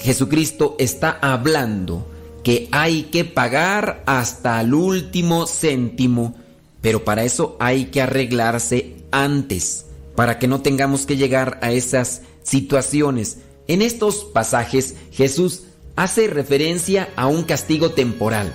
[0.01, 2.05] Jesucristo está hablando
[2.43, 6.35] que hay que pagar hasta el último céntimo,
[6.81, 9.87] pero para eso hay que arreglarse antes,
[10.17, 13.39] para que no tengamos que llegar a esas situaciones.
[13.69, 15.63] En estos pasajes Jesús
[15.97, 18.53] hace referencia a un castigo temporal,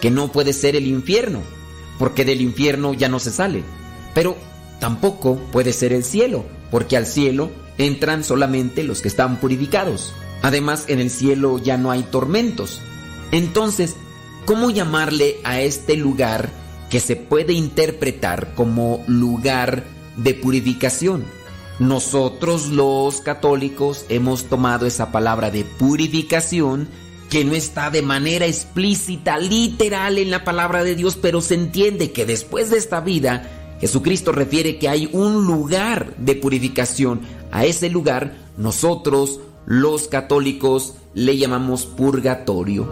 [0.00, 1.42] que no puede ser el infierno,
[1.98, 3.62] porque del infierno ya no se sale,
[4.14, 4.36] pero
[4.80, 10.14] tampoco puede ser el cielo, porque al cielo entran solamente los que están purificados.
[10.42, 12.80] Además, en el cielo ya no hay tormentos.
[13.32, 13.96] Entonces,
[14.44, 16.50] ¿cómo llamarle a este lugar
[16.90, 19.84] que se puede interpretar como lugar
[20.16, 21.24] de purificación?
[21.78, 26.88] Nosotros los católicos hemos tomado esa palabra de purificación
[27.28, 32.12] que no está de manera explícita, literal en la palabra de Dios, pero se entiende
[32.12, 37.20] que después de esta vida, Jesucristo refiere que hay un lugar de purificación.
[37.50, 42.88] A ese lugar nosotros los católicos le llamamos purgatorio.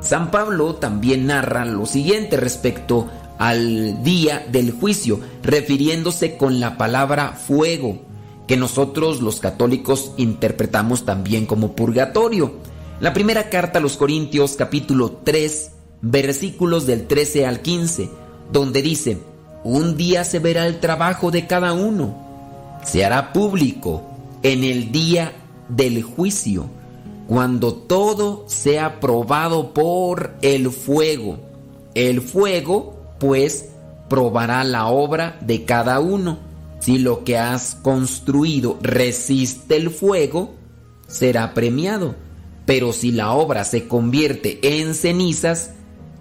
[0.00, 7.32] San Pablo también narra lo siguiente respecto al día del juicio, refiriéndose con la palabra
[7.32, 8.02] fuego,
[8.46, 12.52] que nosotros los católicos interpretamos también como purgatorio.
[13.00, 15.72] La primera carta a los Corintios capítulo 3,
[16.02, 18.10] versículos del 13 al 15,
[18.52, 19.18] donde dice,
[19.64, 24.02] un día se verá el trabajo de cada uno, se hará público
[24.42, 25.32] en el día
[25.68, 26.66] del juicio,
[27.26, 31.38] cuando todo sea probado por el fuego.
[31.94, 32.93] El fuego
[33.24, 33.70] pues
[34.10, 36.40] probará la obra de cada uno.
[36.78, 40.52] Si lo que has construido resiste el fuego,
[41.08, 42.16] será premiado.
[42.66, 45.70] Pero si la obra se convierte en cenizas,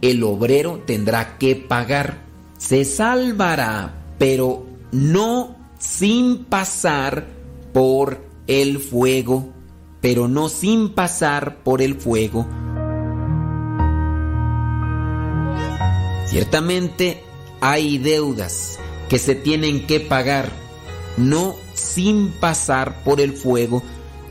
[0.01, 2.24] el obrero tendrá que pagar.
[2.58, 7.28] Se salvará, pero no sin pasar
[7.74, 9.51] por el fuego,
[9.99, 12.47] pero no sin pasar por el fuego.
[16.26, 17.24] Ciertamente
[17.61, 20.51] hay deudas que se tienen que pagar,
[21.17, 23.84] no sin pasar por el fuego.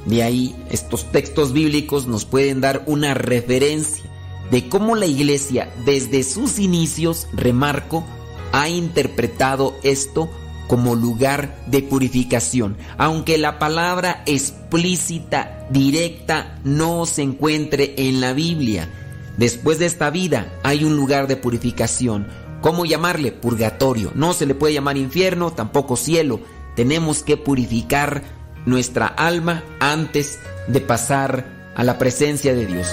[0.07, 4.05] De ahí estos textos bíblicos nos pueden dar una referencia
[4.51, 8.05] de cómo la iglesia desde sus inicios, remarco,
[8.53, 10.29] ha interpretado esto
[10.67, 18.89] como lugar de purificación, aunque la palabra explícita, directa, no se encuentre en la Biblia.
[19.37, 22.29] Después de esta vida hay un lugar de purificación.
[22.61, 23.33] ¿Cómo llamarle?
[23.33, 24.13] Purgatorio.
[24.15, 26.41] No se le puede llamar infierno, tampoco cielo.
[26.77, 28.23] Tenemos que purificar
[28.67, 32.89] nuestra alma antes de pasar a la presencia de Dios.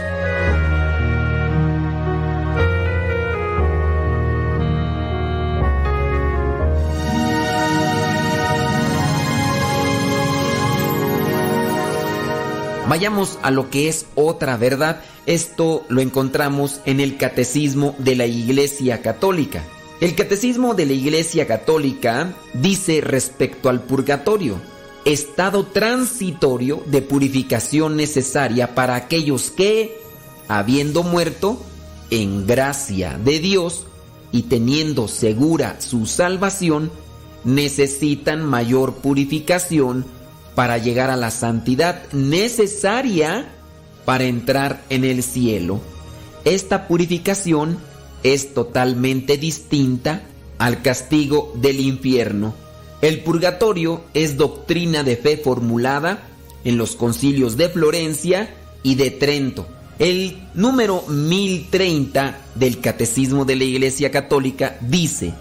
[12.90, 15.02] Vayamos a lo que es otra verdad.
[15.28, 19.64] Esto lo encontramos en el Catecismo de la Iglesia Católica.
[20.02, 24.60] El Catecismo de la Iglesia Católica dice respecto al purgatorio,
[25.06, 30.02] estado transitorio de purificación necesaria para aquellos que,
[30.48, 31.62] habiendo muerto,
[32.10, 33.86] en gracia de Dios,
[34.32, 36.90] y teniendo segura su salvación,
[37.44, 40.06] necesitan mayor purificación
[40.60, 43.48] para llegar a la santidad necesaria
[44.04, 45.80] para entrar en el cielo.
[46.44, 47.78] Esta purificación
[48.24, 50.24] es totalmente distinta
[50.58, 52.54] al castigo del infierno.
[53.02, 56.28] El purgatorio es doctrina de fe formulada
[56.66, 58.54] en los concilios de Florencia
[58.84, 59.66] y de Trento.
[59.98, 65.34] El número 1030 del Catecismo de la Iglesia Católica dice,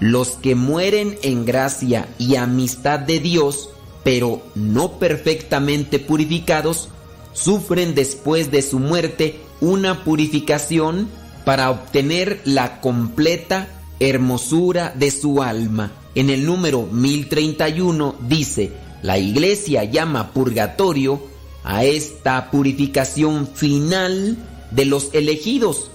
[0.00, 3.68] los que mueren en gracia y amistad de Dios,
[4.04, 6.88] pero no perfectamente purificados,
[7.32, 11.08] sufren después de su muerte una purificación
[11.44, 15.92] para obtener la completa hermosura de su alma.
[16.14, 21.20] En el número 1031 dice, la iglesia llama purgatorio
[21.64, 24.36] a esta purificación final
[24.70, 25.90] de los elegidos,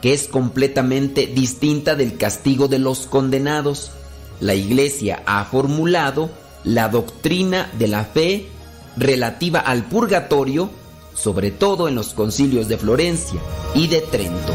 [0.00, 3.92] que es completamente distinta del castigo de los condenados.
[4.40, 6.30] La iglesia ha formulado
[6.64, 8.48] la doctrina de la fe
[8.96, 10.70] relativa al purgatorio,
[11.14, 13.40] sobre todo en los concilios de Florencia
[13.74, 14.54] y de Trento.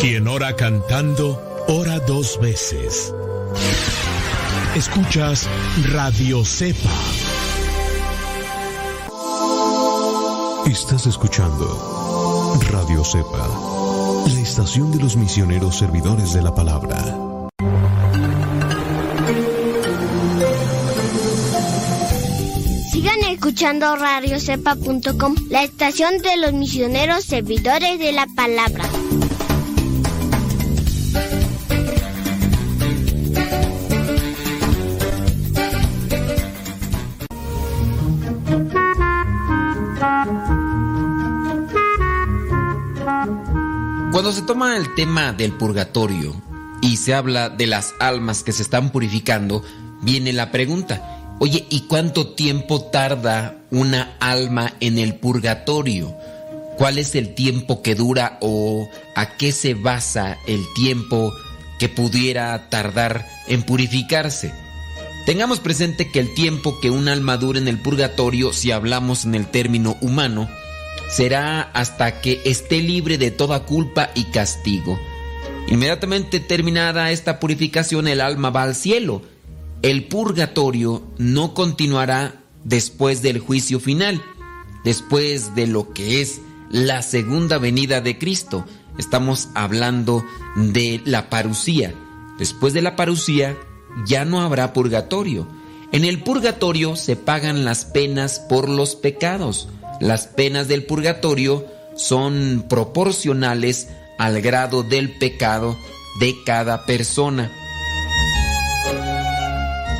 [0.00, 3.12] Quien ora cantando, ora dos veces.
[4.76, 5.48] Escuchas
[5.92, 6.90] Radio Cepa.
[10.66, 11.97] Estás escuchando
[12.56, 13.46] Radio Cepa,
[14.26, 16.96] la estación de los misioneros servidores de la palabra.
[22.90, 28.84] Sigan escuchando radiocepa.com, la estación de los misioneros servidores de la palabra.
[44.18, 46.34] Cuando se toma el tema del purgatorio
[46.82, 49.62] y se habla de las almas que se están purificando,
[50.02, 56.16] viene la pregunta, oye, ¿y cuánto tiempo tarda una alma en el purgatorio?
[56.76, 61.32] ¿Cuál es el tiempo que dura o a qué se basa el tiempo
[61.78, 64.52] que pudiera tardar en purificarse?
[65.26, 69.36] Tengamos presente que el tiempo que un alma dura en el purgatorio, si hablamos en
[69.36, 70.48] el término humano,
[71.08, 74.98] será hasta que esté libre de toda culpa y castigo.
[75.68, 79.22] Inmediatamente terminada esta purificación, el alma va al cielo.
[79.82, 84.22] El purgatorio no continuará después del juicio final,
[84.84, 86.40] después de lo que es
[86.70, 88.64] la segunda venida de Cristo.
[88.98, 90.24] Estamos hablando
[90.56, 91.94] de la parucía.
[92.38, 93.56] Después de la parucía
[94.06, 95.46] ya no habrá purgatorio.
[95.92, 99.68] En el purgatorio se pagan las penas por los pecados.
[100.00, 103.88] Las penas del purgatorio son proporcionales
[104.18, 105.76] al grado del pecado
[106.20, 107.52] de cada persona.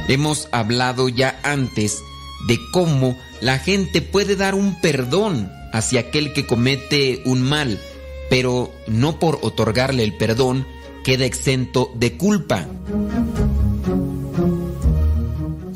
[0.09, 1.99] Hemos hablado ya antes
[2.47, 7.79] de cómo la gente puede dar un perdón hacia aquel que comete un mal,
[8.31, 10.67] pero no por otorgarle el perdón
[11.05, 12.67] queda exento de culpa.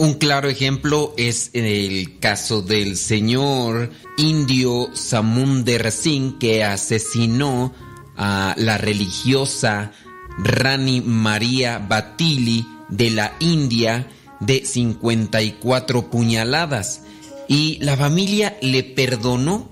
[0.03, 7.73] Un claro ejemplo es el caso del señor indio Samunder Singh que asesinó
[8.17, 9.93] a la religiosa
[10.39, 14.09] Rani María Batili de la India
[14.41, 17.03] de 54 puñaladas.
[17.47, 19.71] Y la familia le perdonó,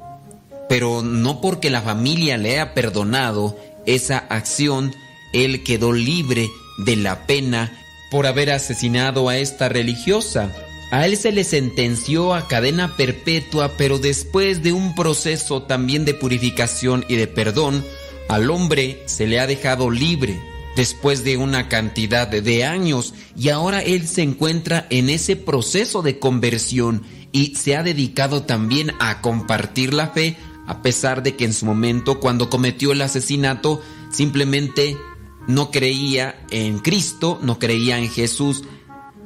[0.69, 4.95] pero no porque la familia le haya perdonado esa acción,
[5.33, 7.80] él quedó libre de la pena
[8.11, 10.55] por haber asesinado a esta religiosa.
[10.91, 16.15] A él se le sentenció a cadena perpetua, pero después de un proceso también de
[16.15, 17.85] purificación y de perdón,
[18.29, 20.41] al hombre se le ha dejado libre
[20.77, 26.19] después de una cantidad de años y ahora él se encuentra en ese proceso de
[26.19, 27.03] conversión
[27.33, 30.37] y se ha dedicado también a compartir la fe
[30.67, 33.83] a pesar de que en su momento cuando cometió el asesinato
[34.13, 34.97] simplemente
[35.55, 38.63] no creía en Cristo, no creía en Jesús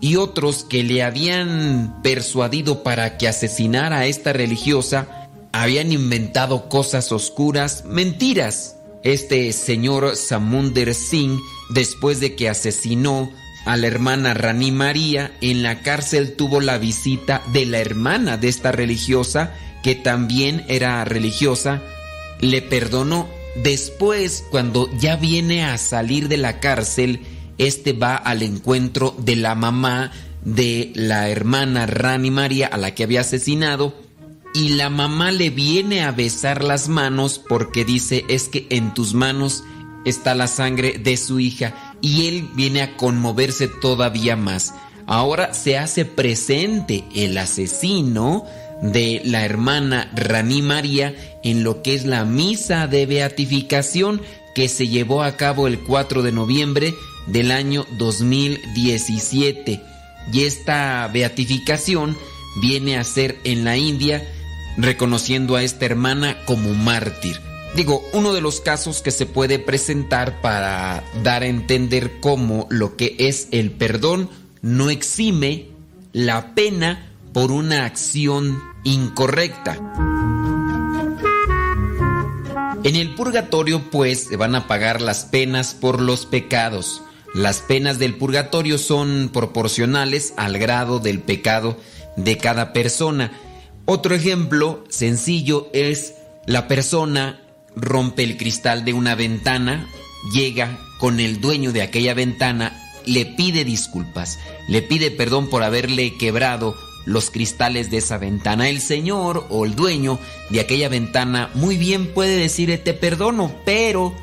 [0.00, 7.12] y otros que le habían persuadido para que asesinara a esta religiosa habían inventado cosas
[7.12, 8.76] oscuras, mentiras.
[9.02, 11.38] Este señor Samunder Singh,
[11.70, 13.30] después de que asesinó
[13.64, 18.48] a la hermana Rani María, en la cárcel tuvo la visita de la hermana de
[18.48, 21.82] esta religiosa, que también era religiosa,
[22.40, 23.28] le perdonó.
[23.62, 27.20] Después, cuando ya viene a salir de la cárcel,
[27.58, 30.10] este va al encuentro de la mamá
[30.44, 33.94] de la hermana Rani María a la que había asesinado
[34.52, 39.14] y la mamá le viene a besar las manos porque dice es que en tus
[39.14, 39.64] manos
[40.04, 44.74] está la sangre de su hija y él viene a conmoverse todavía más.
[45.06, 48.44] Ahora se hace presente el asesino
[48.92, 54.20] de la hermana Rani María en lo que es la misa de beatificación
[54.54, 56.94] que se llevó a cabo el 4 de noviembre
[57.26, 59.80] del año 2017.
[60.32, 62.16] Y esta beatificación
[62.60, 64.22] viene a ser en la India
[64.76, 67.40] reconociendo a esta hermana como mártir.
[67.74, 72.96] Digo, uno de los casos que se puede presentar para dar a entender cómo lo
[72.96, 74.28] que es el perdón
[74.60, 75.68] no exime
[76.12, 79.78] la pena por una acción incorrecta.
[82.84, 87.02] En el purgatorio pues se van a pagar las penas por los pecados.
[87.34, 91.78] Las penas del purgatorio son proporcionales al grado del pecado
[92.16, 93.32] de cada persona.
[93.86, 96.14] Otro ejemplo sencillo es
[96.46, 97.40] la persona
[97.74, 99.88] rompe el cristal de una ventana,
[100.32, 106.16] llega con el dueño de aquella ventana, le pide disculpas, le pide perdón por haberle
[106.16, 108.68] quebrado los cristales de esa ventana.
[108.68, 110.18] El señor o el dueño
[110.50, 114.14] de aquella ventana muy bien puede decirle te perdono, pero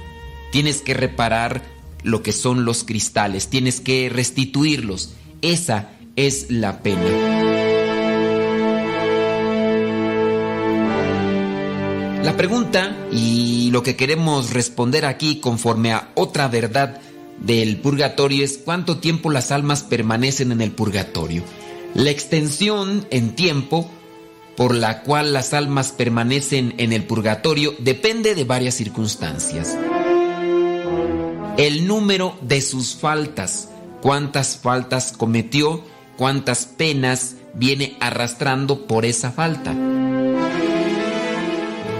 [0.52, 1.64] tienes que reparar
[2.04, 5.14] lo que son los cristales, tienes que restituirlos.
[5.42, 7.02] Esa es la pena.
[12.24, 17.02] La pregunta y lo que queremos responder aquí conforme a otra verdad
[17.40, 21.44] del purgatorio es cuánto tiempo las almas permanecen en el purgatorio.
[21.94, 23.90] La extensión en tiempo
[24.56, 29.78] por la cual las almas permanecen en el purgatorio depende de varias circunstancias.
[31.58, 33.70] El número de sus faltas,
[34.02, 35.84] cuántas faltas cometió,
[36.18, 39.74] cuántas penas viene arrastrando por esa falta.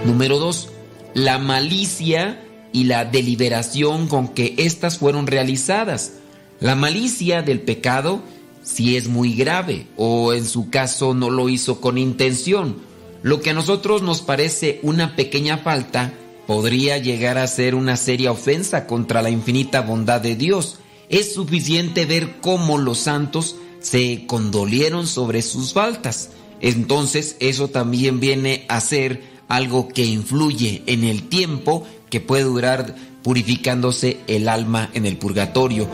[0.04, 0.70] Número dos,
[1.14, 6.14] la malicia y la deliberación con que éstas fueron realizadas.
[6.60, 8.22] La malicia del pecado
[8.62, 12.76] si es muy grave o en su caso no lo hizo con intención.
[13.22, 16.12] Lo que a nosotros nos parece una pequeña falta
[16.46, 20.78] podría llegar a ser una seria ofensa contra la infinita bondad de Dios.
[21.08, 26.30] Es suficiente ver cómo los santos se condolieron sobre sus faltas.
[26.60, 32.94] Entonces eso también viene a ser algo que influye en el tiempo que puede durar
[33.22, 35.88] purificándose el alma en el purgatorio.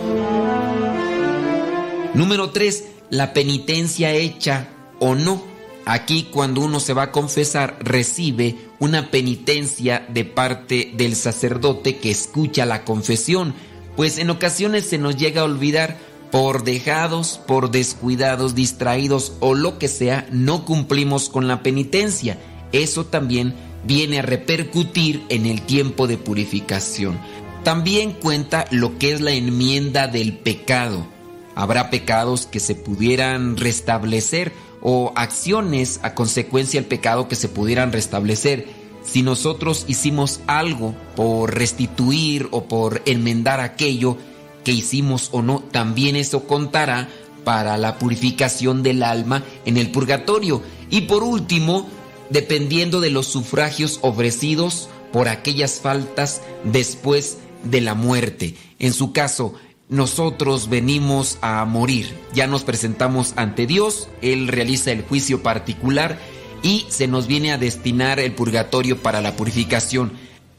[2.14, 2.84] Número 3.
[3.10, 5.42] La penitencia hecha o no.
[5.86, 12.10] Aquí cuando uno se va a confesar recibe una penitencia de parte del sacerdote que
[12.10, 13.54] escucha la confesión,
[13.96, 15.96] pues en ocasiones se nos llega a olvidar
[16.30, 22.38] por dejados, por descuidados, distraídos o lo que sea, no cumplimos con la penitencia
[22.72, 23.54] eso también
[23.84, 27.18] viene a repercutir en el tiempo de purificación.
[27.64, 31.06] También cuenta lo que es la enmienda del pecado.
[31.58, 37.90] Habrá pecados que se pudieran restablecer o acciones a consecuencia del pecado que se pudieran
[37.90, 38.68] restablecer.
[39.04, 44.18] Si nosotros hicimos algo por restituir o por enmendar aquello
[44.62, 47.08] que hicimos o no, también eso contará
[47.42, 50.62] para la purificación del alma en el purgatorio.
[50.90, 51.88] Y por último,
[52.30, 58.54] dependiendo de los sufragios ofrecidos por aquellas faltas después de la muerte.
[58.78, 59.54] En su caso,
[59.88, 66.18] nosotros venimos a morir, ya nos presentamos ante Dios, Él realiza el juicio particular
[66.62, 70.12] y se nos viene a destinar el purgatorio para la purificación.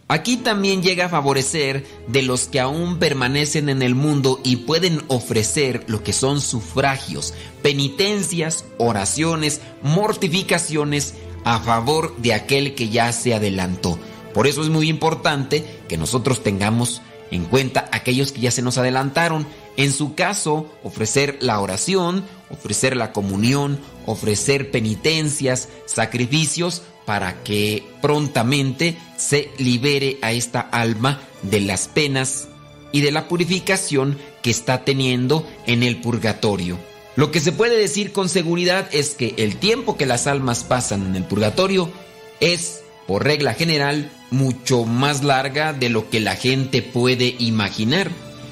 [0.07, 5.03] Aquí también llega a favorecer de los que aún permanecen en el mundo y pueden
[5.07, 11.13] ofrecer lo que son sufragios, penitencias, oraciones, mortificaciones,
[11.43, 13.99] a favor de aquel que ya se adelantó.
[14.33, 18.77] Por eso es muy importante que nosotros tengamos en cuenta aquellos que ya se nos
[18.77, 19.47] adelantaron.
[19.77, 28.97] En su caso, ofrecer la oración, ofrecer la comunión, ofrecer penitencias, sacrificios para que prontamente
[29.17, 32.47] se libere a esta alma de las penas
[32.91, 36.77] y de la purificación que está teniendo en el purgatorio.
[37.15, 41.05] Lo que se puede decir con seguridad es que el tiempo que las almas pasan
[41.05, 41.91] en el purgatorio
[42.39, 48.11] es, por regla general, mucho más larga de lo que la gente puede imaginar.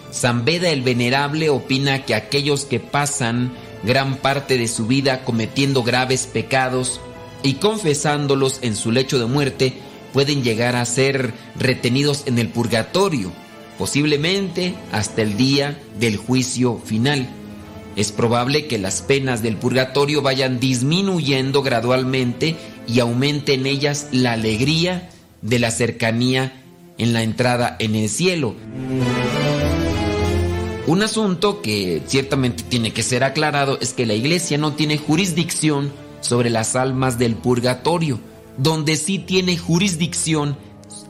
[0.09, 3.53] San Beda el Venerable opina que aquellos que pasan
[3.83, 6.99] gran parte de su vida cometiendo graves pecados
[7.43, 9.73] y confesándolos en su lecho de muerte
[10.11, 13.31] pueden llegar a ser retenidos en el purgatorio,
[13.77, 17.29] posiblemente hasta el día del juicio final.
[17.95, 22.55] es probable que las penas del purgatorio vayan disminuyendo gradualmente
[22.87, 25.09] y aumente en ellas la alegría
[25.41, 26.63] de la cercanía
[26.97, 28.55] en la entrada en el cielo.
[30.87, 35.91] Un asunto que ciertamente tiene que ser aclarado es que la iglesia no tiene jurisdicción
[36.21, 38.19] sobre las almas del purgatorio.
[38.57, 40.57] Donde sí tiene jurisdicción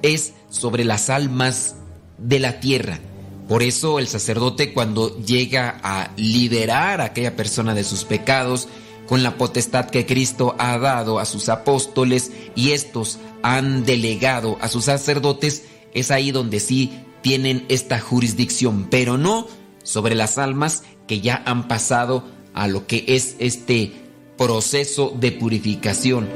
[0.01, 1.75] es sobre las almas
[2.17, 2.99] de la tierra.
[3.47, 8.67] Por eso el sacerdote cuando llega a liberar a aquella persona de sus pecados,
[9.07, 14.67] con la potestad que Cristo ha dado a sus apóstoles y estos han delegado a
[14.67, 19.47] sus sacerdotes, es ahí donde sí tienen esta jurisdicción, pero no
[19.83, 23.93] sobre las almas que ya han pasado a lo que es este
[24.37, 26.27] proceso de purificación.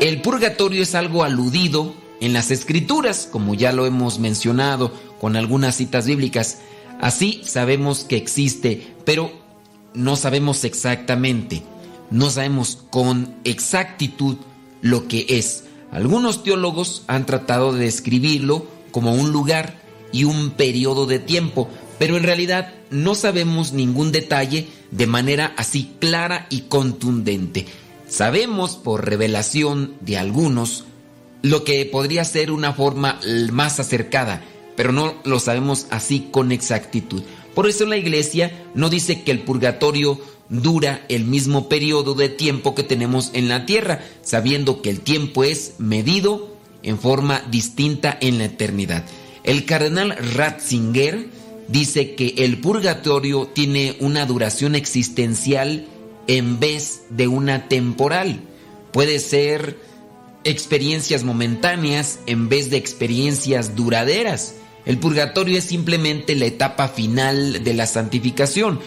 [0.00, 5.76] El purgatorio es algo aludido en las escrituras, como ya lo hemos mencionado con algunas
[5.76, 6.58] citas bíblicas.
[7.00, 9.30] Así sabemos que existe, pero
[9.94, 11.62] no sabemos exactamente,
[12.10, 14.36] no sabemos con exactitud
[14.82, 15.64] lo que es.
[15.90, 19.80] Algunos teólogos han tratado de describirlo como un lugar
[20.12, 21.68] y un periodo de tiempo,
[21.98, 27.66] pero en realidad no sabemos ningún detalle de manera así clara y contundente.
[28.08, 30.84] Sabemos por revelación de algunos
[31.42, 33.20] lo que podría ser una forma
[33.52, 34.42] más acercada,
[34.76, 37.22] pero no lo sabemos así con exactitud.
[37.54, 42.74] Por eso la iglesia no dice que el purgatorio dura el mismo periodo de tiempo
[42.74, 48.38] que tenemos en la tierra, sabiendo que el tiempo es medido en forma distinta en
[48.38, 49.04] la eternidad.
[49.42, 51.28] El cardenal Ratzinger
[51.68, 55.86] dice que el purgatorio tiene una duración existencial
[56.26, 58.40] en vez de una temporal.
[58.92, 59.78] Puede ser
[60.44, 64.54] experiencias momentáneas en vez de experiencias duraderas.
[64.86, 68.78] El purgatorio es simplemente la etapa final de la santificación,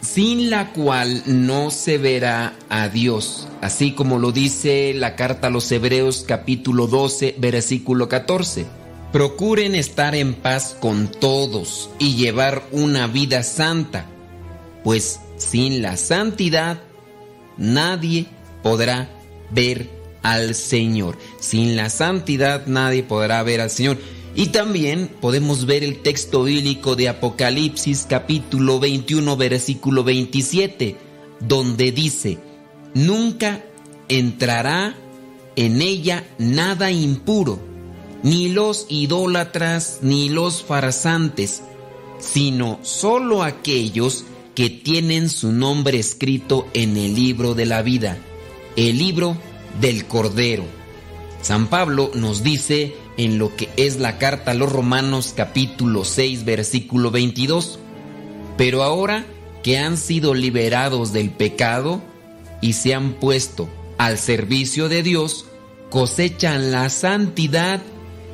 [0.00, 5.50] sin la cual no se verá a Dios, así como lo dice la carta a
[5.50, 8.66] los Hebreos capítulo 12, versículo 14.
[9.12, 14.06] Procuren estar en paz con todos y llevar una vida santa,
[14.84, 16.80] pues sin la santidad
[17.56, 18.26] nadie
[18.62, 19.10] podrá
[19.50, 19.90] ver
[20.22, 21.18] al Señor.
[21.40, 23.98] Sin la santidad nadie podrá ver al Señor.
[24.34, 30.96] Y también podemos ver el texto bíblico de Apocalipsis capítulo 21 versículo 27,
[31.40, 32.38] donde dice,
[32.94, 33.62] nunca
[34.08, 34.96] entrará
[35.54, 37.60] en ella nada impuro,
[38.22, 41.62] ni los idólatras, ni los farsantes,
[42.18, 44.24] sino solo aquellos
[44.54, 48.16] que tienen su nombre escrito en el libro de la vida,
[48.76, 49.36] el libro
[49.78, 50.64] del Cordero.
[51.42, 56.44] San Pablo nos dice en lo que es la carta a los Romanos capítulo 6
[56.44, 57.78] versículo 22,
[58.56, 59.26] pero ahora
[59.62, 62.02] que han sido liberados del pecado
[62.60, 65.46] y se han puesto al servicio de Dios,
[65.90, 67.82] cosechan la santidad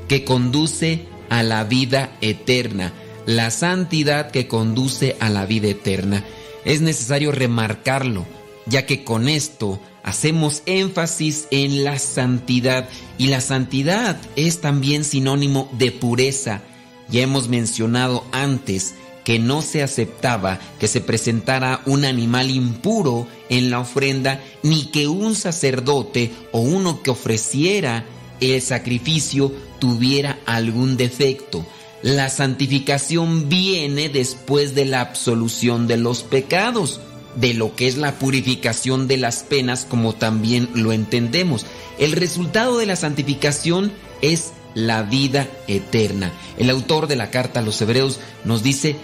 [0.06, 2.92] que conduce a la vida eterna,
[3.26, 6.24] la santidad que conduce a la vida eterna.
[6.64, 8.26] Es necesario remarcarlo,
[8.66, 12.88] ya que con esto hacemos énfasis en la santidad
[13.18, 16.62] y la santidad es también sinónimo de pureza.
[17.11, 23.70] Ya hemos mencionado antes que no se aceptaba que se presentara un animal impuro en
[23.70, 28.06] la ofrenda ni que un sacerdote o uno que ofreciera
[28.40, 31.66] el sacrificio tuviera algún defecto.
[32.00, 37.00] La santificación viene después de la absolución de los pecados
[37.41, 41.66] de lo que es la purificación de las penas como también lo entendemos.
[41.99, 46.32] El resultado de la santificación es la vida eterna.
[46.59, 48.97] El autor de la carta a los hebreos nos dice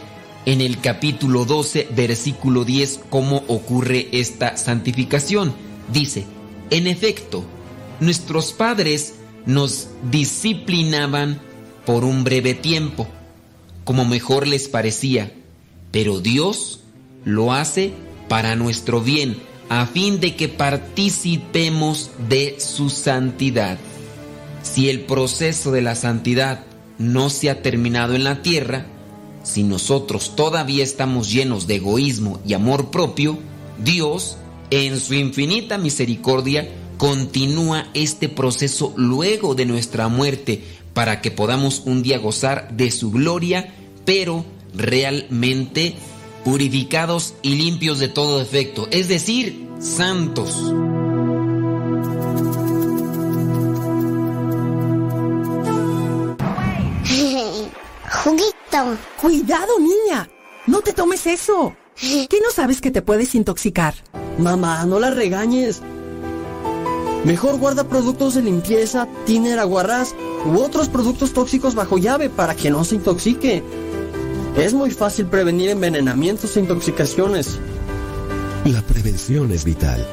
[0.47, 5.55] en el capítulo 12, versículo 10, cómo ocurre esta santificación.
[5.93, 6.27] Dice,
[6.71, 7.45] en efecto,
[8.01, 9.15] nuestros padres
[9.47, 11.41] nos disciplinaban
[11.87, 13.07] por un breve tiempo,
[13.85, 15.33] como mejor les parecía,
[15.91, 16.81] pero Dios
[17.25, 17.93] lo hace
[18.29, 19.37] para nuestro bien,
[19.69, 23.79] a fin de que participemos de su santidad.
[24.63, 26.65] Si el proceso de la santidad
[26.99, 28.87] no se ha terminado en la tierra,
[29.43, 33.39] si nosotros todavía estamos llenos de egoísmo y amor propio,
[33.83, 34.37] Dios,
[34.71, 40.63] en su infinita misericordia, continúa este proceso luego de nuestra muerte
[40.95, 44.45] para que podamos un día gozar de su gloria, pero
[44.75, 45.95] realmente
[46.45, 50.51] purificados y limpios de todo defecto, es decir, santos.
[58.25, 58.55] Juguito.
[59.21, 60.29] Cuidado, niña.
[60.67, 61.75] No te tomes eso.
[62.01, 63.95] ¿Qué no sabes que te puedes intoxicar?
[64.39, 65.81] Mamá, no la regañes.
[67.25, 70.15] Mejor guarda productos de limpieza, tiner, aguarrás
[70.45, 73.63] u otros productos tóxicos bajo llave para que no se intoxique.
[74.57, 77.59] Es muy fácil prevenir envenenamientos e intoxicaciones.
[78.65, 80.07] La prevención es vital.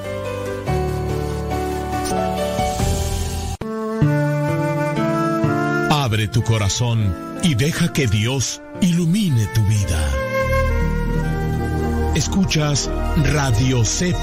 [5.89, 10.09] Abre tu corazón y deja que Dios ilumine tu vida.
[12.15, 12.89] Escuchas
[13.31, 14.19] Radio Cepa.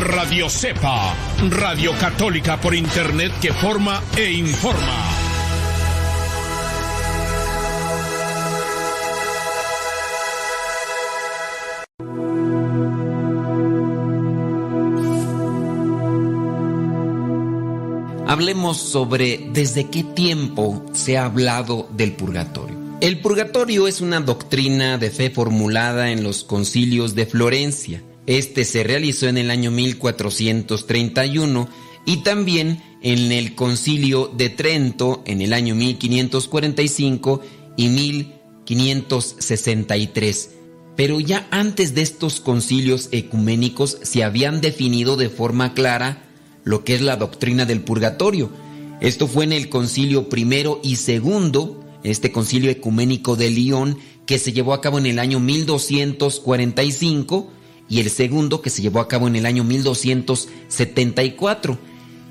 [0.00, 1.14] Radio Cepa,
[1.50, 5.01] Radio Católica por Internet que forma e informa.
[18.32, 22.78] Hablemos sobre desde qué tiempo se ha hablado del purgatorio.
[23.02, 28.02] El purgatorio es una doctrina de fe formulada en los concilios de Florencia.
[28.24, 31.68] Este se realizó en el año 1431
[32.06, 37.42] y también en el concilio de Trento en el año 1545
[37.76, 40.50] y 1563.
[40.96, 46.31] Pero ya antes de estos concilios ecuménicos se habían definido de forma clara
[46.64, 48.50] lo que es la doctrina del purgatorio.
[49.00, 54.52] Esto fue en el concilio primero y segundo, este concilio ecuménico de Lyon, que se
[54.52, 57.50] llevó a cabo en el año 1245,
[57.88, 61.78] y el segundo que se llevó a cabo en el año 1274.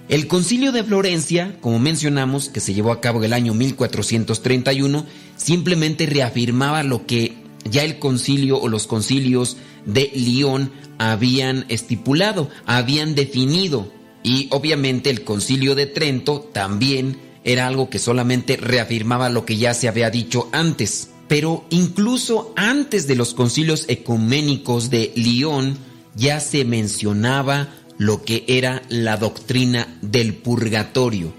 [0.10, 5.06] El concilio de Florencia, como mencionamos, que se llevó a cabo en el año 1431,
[5.38, 7.34] simplemente reafirmaba lo que
[7.70, 13.88] ya el concilio o los concilios de Lyon habían estipulado, habían definido.
[14.24, 19.74] Y obviamente el concilio de Trento también era algo que solamente reafirmaba lo que ya
[19.74, 21.10] se había dicho antes.
[21.28, 25.78] Pero incluso antes de los concilios ecuménicos de Lyon
[26.16, 31.34] ya se mencionaba lo que era la doctrina del purgatorio.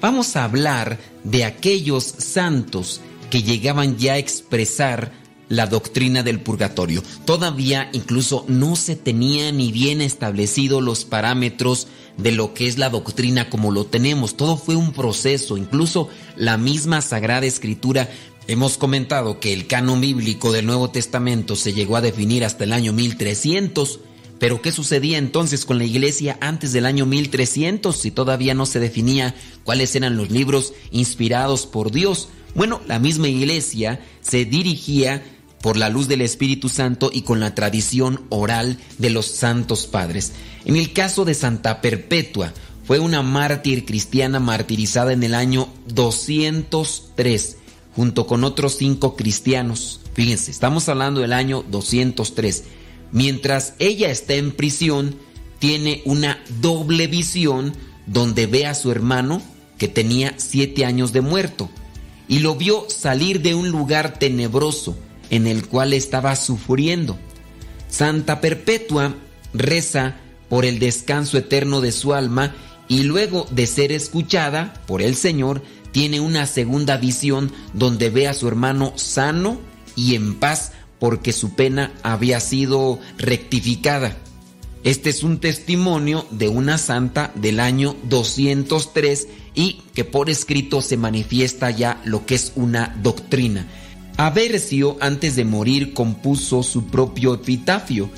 [0.00, 5.12] Vamos a hablar de aquellos santos que llegaban ya a expresar
[5.48, 7.02] la doctrina del purgatorio.
[7.24, 11.86] Todavía incluso no se tenía ni bien establecido los parámetros
[12.16, 14.36] de lo que es la doctrina como lo tenemos.
[14.36, 18.10] Todo fue un proceso, incluso la misma Sagrada Escritura.
[18.48, 22.72] Hemos comentado que el canon bíblico del Nuevo Testamento se llegó a definir hasta el
[22.72, 24.00] año 1300.
[24.38, 28.80] Pero ¿qué sucedía entonces con la iglesia antes del año 1300 si todavía no se
[28.80, 32.28] definía cuáles eran los libros inspirados por Dios?
[32.54, 35.22] Bueno, la misma iglesia se dirigía
[35.62, 40.32] por la luz del Espíritu Santo y con la tradición oral de los santos padres.
[40.66, 42.52] En el caso de Santa Perpetua,
[42.84, 47.56] fue una mártir cristiana martirizada en el año 203,
[47.94, 50.00] junto con otros cinco cristianos.
[50.14, 52.64] Fíjense, estamos hablando del año 203.
[53.12, 55.14] Mientras ella está en prisión,
[55.60, 57.72] tiene una doble visión
[58.06, 59.40] donde ve a su hermano
[59.78, 61.70] que tenía siete años de muerto
[62.26, 64.96] y lo vio salir de un lugar tenebroso
[65.30, 67.16] en el cual estaba sufriendo.
[67.88, 69.14] Santa Perpetua
[69.54, 70.16] reza
[70.48, 72.54] por el descanso eterno de su alma
[72.88, 78.34] y luego de ser escuchada por el Señor, tiene una segunda visión donde ve a
[78.34, 79.58] su hermano sano
[79.96, 84.16] y en paz porque su pena había sido rectificada.
[84.84, 90.96] Este es un testimonio de una santa del año 203 y que por escrito se
[90.96, 93.66] manifiesta ya lo que es una doctrina.
[94.16, 98.08] Aversio, antes de morir, compuso su propio epitafio,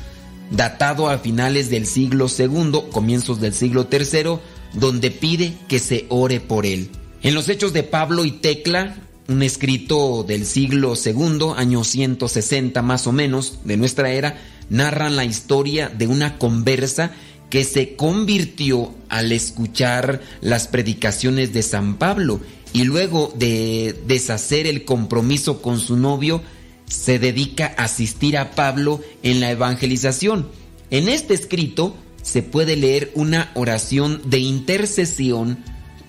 [0.50, 4.38] datado a finales del siglo II, comienzos del siglo III,
[4.74, 6.90] donde pide que se ore por él.
[7.22, 8.96] En los hechos de Pablo y Tecla,
[9.28, 14.38] un escrito del siglo II, año 160 más o menos de nuestra era,
[14.70, 17.12] narran la historia de una conversa
[17.50, 22.40] que se convirtió al escuchar las predicaciones de San Pablo
[22.72, 26.42] y luego de deshacer el compromiso con su novio,
[26.88, 30.48] se dedica a asistir a Pablo en la evangelización.
[30.90, 35.58] En este escrito se puede leer una oración de intercesión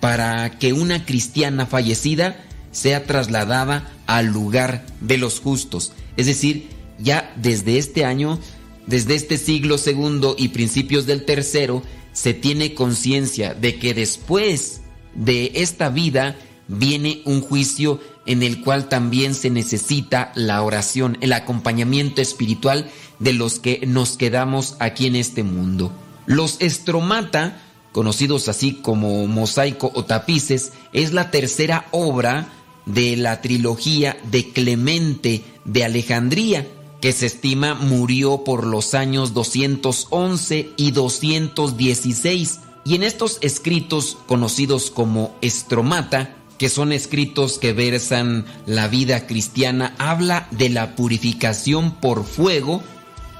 [0.00, 5.92] para que una cristiana fallecida sea trasladada al lugar de los justos.
[6.16, 6.68] Es decir,
[6.98, 8.38] ya desde este año,
[8.86, 14.80] desde este siglo segundo y principios del tercero, se tiene conciencia de que después
[15.14, 16.36] de esta vida
[16.68, 23.32] viene un juicio en el cual también se necesita la oración, el acompañamiento espiritual de
[23.32, 25.92] los que nos quedamos aquí en este mundo.
[26.26, 27.60] Los estromata
[27.92, 32.48] conocidos así como mosaico o tapices, es la tercera obra
[32.86, 36.66] de la trilogía de Clemente de Alejandría,
[37.00, 42.60] que se estima murió por los años 211 y 216.
[42.84, 49.94] Y en estos escritos conocidos como estromata, que son escritos que versan la vida cristiana,
[49.96, 52.82] habla de la purificación por fuego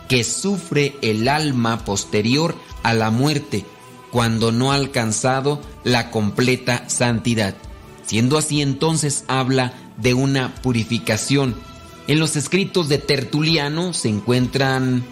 [0.08, 3.66] que sufre el alma posterior a la muerte
[4.10, 7.54] cuando no ha alcanzado la completa santidad.
[8.06, 11.54] Siendo así entonces habla de una purificación.
[12.06, 15.04] En los escritos de Tertuliano se encuentran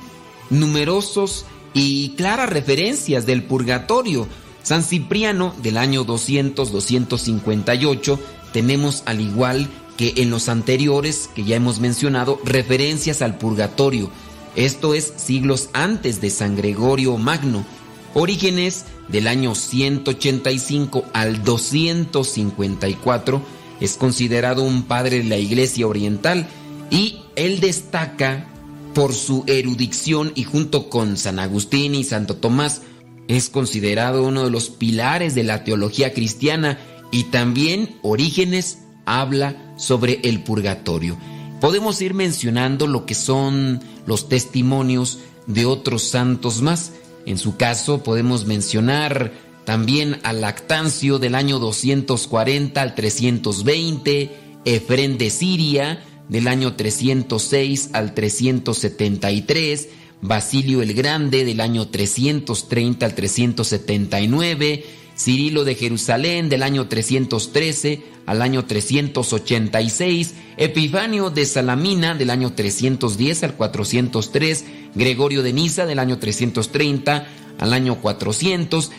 [0.48, 1.44] numerosos
[1.74, 4.26] y claras referencias del purgatorio.
[4.69, 8.19] San Cipriano del año 200-258
[8.53, 9.66] tenemos al igual
[9.97, 14.11] que en los anteriores que ya hemos mencionado referencias al purgatorio.
[14.57, 17.64] Esto es siglos antes de San Gregorio Magno.
[18.12, 23.41] Orígenes del año 185 al 254
[23.81, 26.47] es considerado un padre de la Iglesia Oriental
[26.91, 28.47] y él destaca
[28.93, 32.83] por su erudición y junto con San Agustín y Santo Tomás
[33.29, 36.79] es considerado uno de los pilares de la teología cristiana
[37.11, 41.16] y también Orígenes habla sobre el purgatorio.
[41.61, 46.93] Podemos ir mencionando lo que son los testimonios de otros santos más.
[47.26, 49.33] En su caso podemos mencionar
[49.64, 58.14] también a Lactancio del año 240 al 320, Efrén de Siria del año 306 al
[58.14, 59.89] 373,
[60.21, 64.85] Basilio el Grande del año 330 al 379,
[65.16, 73.45] Cirilo de Jerusalén del año 313 al año 386, Epifanio de Salamina del año 310
[73.45, 74.64] al 403,
[74.95, 77.27] Gregorio de Niza del año 330
[77.59, 78.91] al año 400,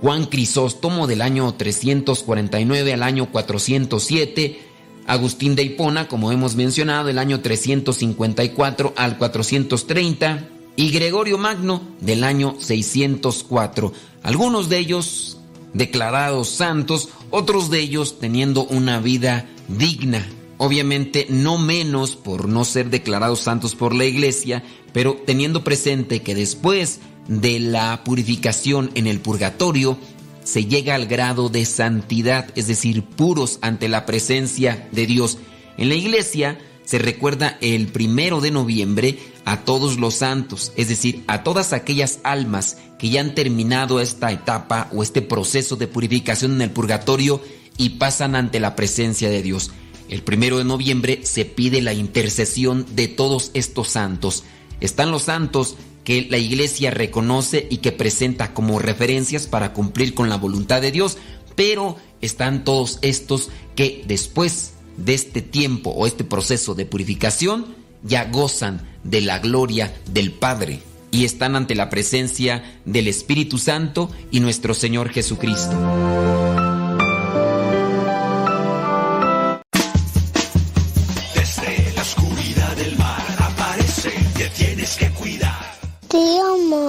[0.00, 4.71] Juan Crisóstomo del año 349 al año 407,
[5.06, 12.24] Agustín de Hipona, como hemos mencionado, del año 354 al 430, y Gregorio Magno del
[12.24, 13.92] año 604.
[14.22, 15.38] Algunos de ellos
[15.74, 20.26] declarados santos, otros de ellos teniendo una vida digna.
[20.58, 26.34] Obviamente no menos por no ser declarados santos por la iglesia, pero teniendo presente que
[26.34, 29.98] después de la purificación en el purgatorio,
[30.44, 35.38] se llega al grado de santidad, es decir, puros ante la presencia de Dios.
[35.76, 41.24] En la iglesia se recuerda el primero de noviembre a todos los santos, es decir,
[41.26, 46.52] a todas aquellas almas que ya han terminado esta etapa o este proceso de purificación
[46.52, 47.40] en el purgatorio
[47.76, 49.70] y pasan ante la presencia de Dios.
[50.08, 54.44] El primero de noviembre se pide la intercesión de todos estos santos.
[54.80, 60.28] Están los santos que la iglesia reconoce y que presenta como referencias para cumplir con
[60.28, 61.18] la voluntad de Dios,
[61.54, 68.24] pero están todos estos que después de este tiempo o este proceso de purificación ya
[68.24, 70.80] gozan de la gloria del Padre
[71.10, 75.76] y están ante la presencia del Espíritu Santo y nuestro Señor Jesucristo.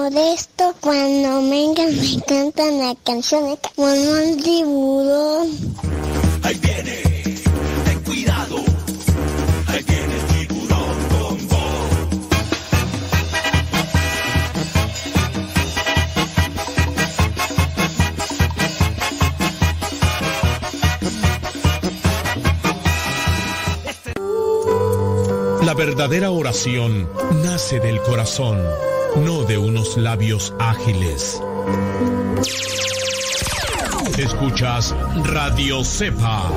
[0.04, 5.48] Tío Modesto, cuando vengan me cantan la canción de como un tiburón.
[6.42, 7.02] Ahí viene,
[7.86, 8.56] ten cuidado.
[9.66, 11.88] Ahí viene el tiburón con voz.
[25.64, 27.08] La verdadera oración
[27.42, 28.62] nace del corazón,
[29.16, 31.40] no de unos labios ágiles.
[34.18, 36.50] Escuchas Radio Cepa.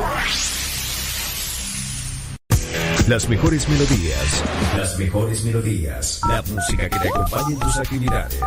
[3.08, 4.44] Las mejores melodías.
[4.76, 6.22] Las mejores melodías.
[6.28, 8.40] La música que te acompañe en tus actividades.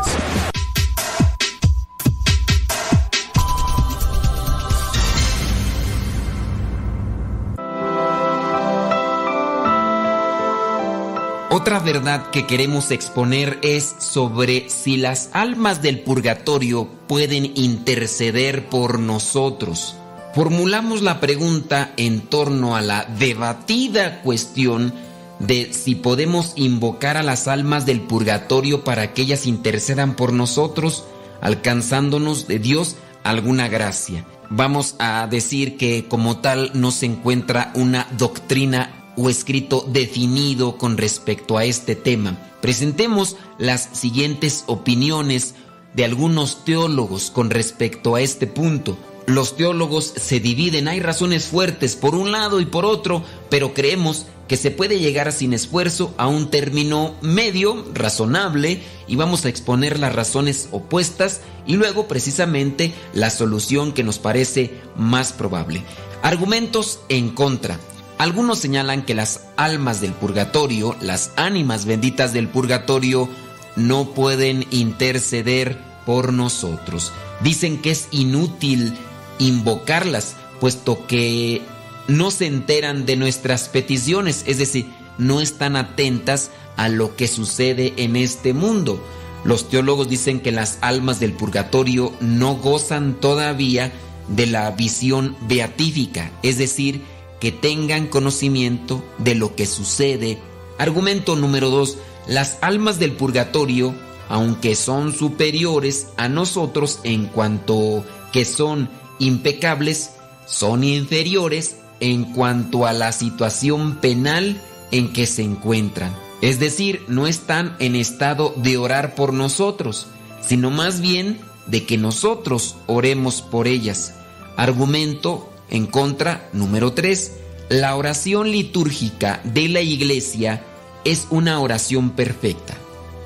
[11.61, 18.99] Otra verdad que queremos exponer es sobre si las almas del purgatorio pueden interceder por
[18.99, 19.95] nosotros.
[20.35, 24.95] Formulamos la pregunta en torno a la debatida cuestión
[25.39, 31.05] de si podemos invocar a las almas del purgatorio para que ellas intercedan por nosotros,
[31.43, 34.25] alcanzándonos de Dios alguna gracia.
[34.49, 40.97] Vamos a decir que como tal no se encuentra una doctrina o escrito definido con
[40.97, 42.39] respecto a este tema.
[42.61, 45.55] Presentemos las siguientes opiniones
[45.95, 48.97] de algunos teólogos con respecto a este punto.
[49.27, 54.27] Los teólogos se dividen, hay razones fuertes por un lado y por otro, pero creemos
[54.49, 60.01] que se puede llegar sin esfuerzo a un término medio, razonable, y vamos a exponer
[60.01, 65.85] las razones opuestas y luego precisamente la solución que nos parece más probable.
[66.23, 67.79] Argumentos en contra.
[68.21, 73.31] Algunos señalan que las almas del purgatorio, las ánimas benditas del purgatorio,
[73.77, 77.15] no pueden interceder por nosotros.
[77.43, 78.93] Dicen que es inútil
[79.39, 81.63] invocarlas, puesto que
[82.09, 84.85] no se enteran de nuestras peticiones, es decir,
[85.17, 89.03] no están atentas a lo que sucede en este mundo.
[89.45, 93.91] Los teólogos dicen que las almas del purgatorio no gozan todavía
[94.29, 97.01] de la visión beatífica, es decir,
[97.41, 100.39] que tengan conocimiento de lo que sucede.
[100.79, 103.95] Argumento número dos, las almas del purgatorio,
[104.29, 108.89] aunque son superiores a nosotros en cuanto que son
[109.19, 110.11] impecables,
[110.47, 114.61] son inferiores en cuanto a la situación penal
[114.91, 116.15] en que se encuentran.
[116.41, 120.07] Es decir, no están en estado de orar por nosotros,
[120.41, 124.15] sino más bien de que nosotros oremos por ellas.
[124.57, 127.33] Argumento en contra número 3.
[127.69, 130.63] La oración litúrgica de la iglesia
[131.05, 132.75] es una oración perfecta.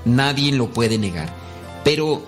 [0.04, 1.34] Nadie lo puede negar.
[1.82, 2.22] Pero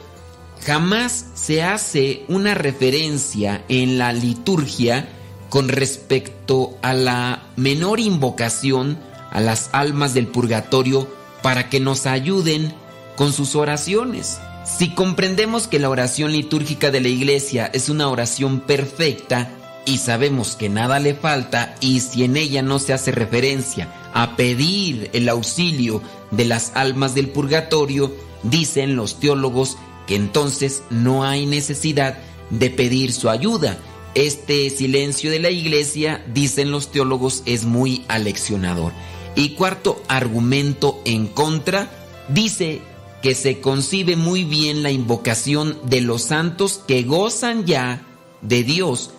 [0.64, 5.08] jamás se hace una referencia en la liturgia
[5.50, 8.98] con respecto a la menor invocación
[9.30, 11.08] a las almas del purgatorio
[11.42, 12.74] para que nos ayuden
[13.16, 14.38] con sus oraciones.
[14.64, 19.50] Si comprendemos que la oración litúrgica de la iglesia es una oración perfecta
[19.86, 24.36] y sabemos que nada le falta y si en ella no se hace referencia a
[24.36, 26.02] pedir el auxilio
[26.32, 32.18] de las almas del purgatorio, dicen los teólogos que entonces no hay necesidad
[32.50, 33.78] de pedir su ayuda.
[34.14, 38.92] Este silencio de la iglesia, dicen los teólogos, es muy aleccionador.
[39.34, 41.90] Y cuarto argumento en contra,
[42.28, 42.80] dice
[43.22, 48.02] que se concibe muy bien la invocación de los santos que gozan ya
[48.40, 49.10] de Dios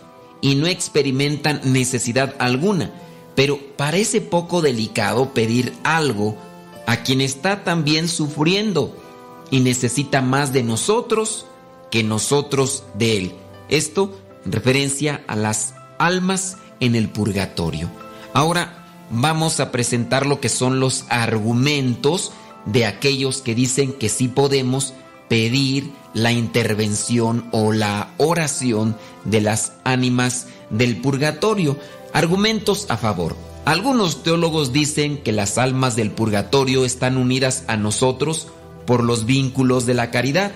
[0.42, 2.92] y no experimentan necesidad alguna.
[3.36, 6.38] Pero parece poco delicado pedir algo
[6.86, 8.96] a quien está también sufriendo
[9.52, 11.46] y necesita más de nosotros
[11.92, 13.36] que nosotros de él.
[13.70, 17.90] Esto en referencia a las almas en el purgatorio.
[18.34, 22.32] Ahora vamos a presentar lo que son los argumentos
[22.66, 24.94] de aquellos que dicen que sí podemos
[25.28, 31.78] pedir la intervención o la oración de las ánimas del purgatorio.
[32.14, 33.36] Argumentos a favor.
[33.66, 38.48] Algunos teólogos dicen que las almas del purgatorio están unidas a nosotros
[38.86, 40.54] por los vínculos de la caridad.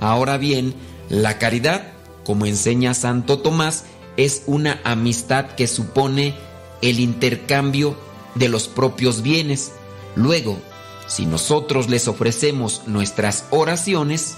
[0.00, 0.74] Ahora bien,
[1.10, 1.92] la caridad,
[2.24, 3.84] como enseña Santo Tomás,
[4.16, 6.34] es una amistad que supone
[6.80, 7.96] el intercambio
[8.34, 9.72] de los propios bienes.
[10.16, 10.58] Luego,
[11.06, 14.36] si nosotros les ofrecemos nuestras oraciones,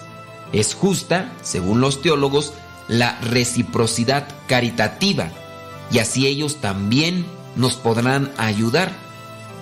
[0.53, 2.53] es justa, según los teólogos,
[2.89, 5.31] la reciprocidad caritativa
[5.91, 8.93] y así ellos también nos podrán ayudar.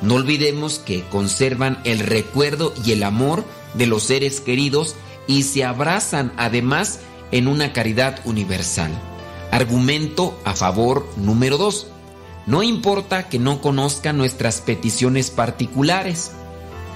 [0.02, 3.44] No olvidemos que conservan el recuerdo y el amor
[3.74, 7.00] de los seres queridos y se abrazan además
[7.30, 8.90] en una caridad universal.
[9.50, 11.86] Argumento a favor número 2.
[12.46, 16.32] No importa que no conozcan nuestras peticiones particulares.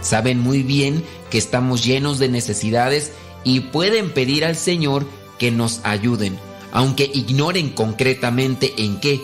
[0.01, 3.13] Saben muy bien que estamos llenos de necesidades
[3.45, 5.07] y pueden pedir al Señor
[5.39, 6.39] que nos ayuden,
[6.73, 9.21] aunque ignoren concretamente en qué.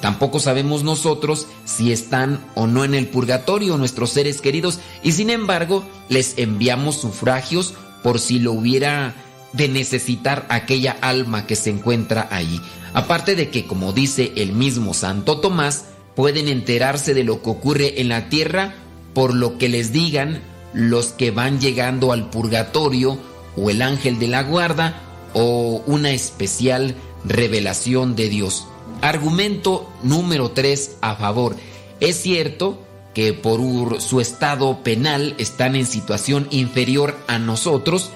[0.00, 5.28] Tampoco sabemos nosotros si están o no en el purgatorio nuestros seres queridos y sin
[5.30, 9.14] embargo les enviamos sufragios por si lo hubiera
[9.52, 12.60] de necesitar aquella alma que se encuentra ahí.
[12.94, 18.00] Aparte de que, como dice el mismo Santo Tomás, pueden enterarse de lo que ocurre
[18.00, 18.74] en la tierra
[19.18, 20.42] por lo que les digan
[20.72, 23.18] los que van llegando al purgatorio
[23.56, 28.68] o el ángel de la guarda o una especial revelación de Dios.
[29.02, 31.56] Argumento número 3 a favor.
[31.98, 32.78] Es cierto
[33.12, 38.10] que por su estado penal están en situación inferior a nosotros,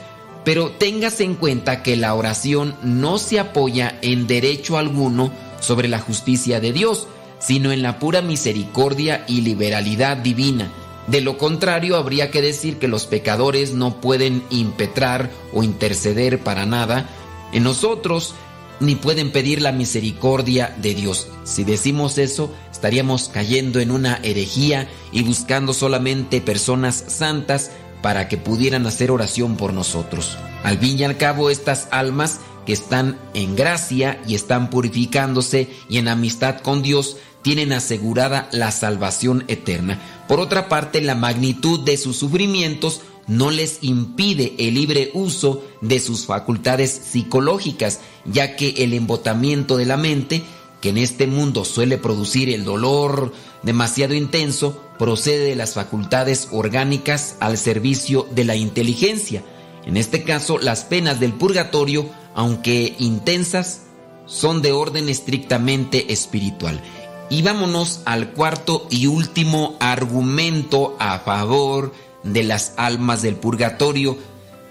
[0.45, 5.99] pero téngase en cuenta que la oración no se apoya en derecho alguno sobre la
[5.99, 7.09] justicia de Dios,
[7.41, 10.71] sino en la pura misericordia y liberalidad divina.
[11.07, 16.65] De lo contrario, habría que decir que los pecadores no pueden impetrar o interceder para
[16.65, 17.09] nada
[17.53, 18.35] en nosotros,
[18.81, 21.29] ni pueden pedir la misericordia de Dios.
[21.45, 27.71] Si decimos eso, estaríamos cayendo en una herejía y buscando solamente personas santas
[28.03, 30.37] para que pudieran hacer oración por nosotros.
[30.65, 35.99] Al fin y al cabo, estas almas que están en gracia y están purificándose y
[35.99, 40.01] en amistad con Dios, tienen asegurada la salvación eterna.
[40.29, 46.01] Por otra parte, la magnitud de sus sufrimientos no les impide el libre uso de
[46.01, 50.43] sus facultades psicológicas, ya que el embotamiento de la mente,
[50.81, 53.33] que en este mundo suele producir el dolor
[53.63, 59.45] demasiado intenso, procede de las facultades orgánicas al servicio de la inteligencia.
[59.85, 63.83] En este caso, las penas del purgatorio, aunque intensas,
[64.27, 66.81] son de orden estrictamente espiritual.
[67.33, 74.19] Y vámonos al cuarto y último argumento a favor de las almas del purgatorio.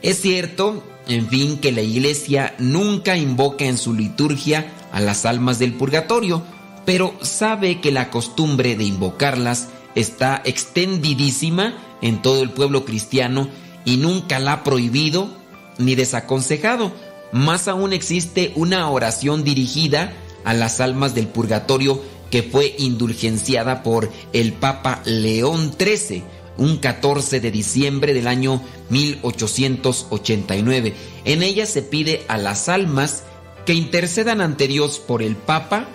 [0.04, 5.58] Es cierto, en fin, que la iglesia nunca invoca en su liturgia a las almas
[5.58, 6.44] del purgatorio,
[6.86, 11.74] pero sabe que la costumbre de invocarlas está extendidísima
[12.04, 13.50] en todo el pueblo cristiano
[13.86, 15.36] y nunca la ha prohibido
[15.80, 16.92] ni desaconsejado.
[17.32, 20.14] Más aún existe una oración dirigida
[20.44, 26.24] a las almas del purgatorio que fue indulgenciada por el Papa León XIII
[26.58, 30.94] un 14 de diciembre del año 1889.
[31.26, 33.24] En ella se pide a las almas
[33.66, 35.88] que intercedan ante Dios por el Papa,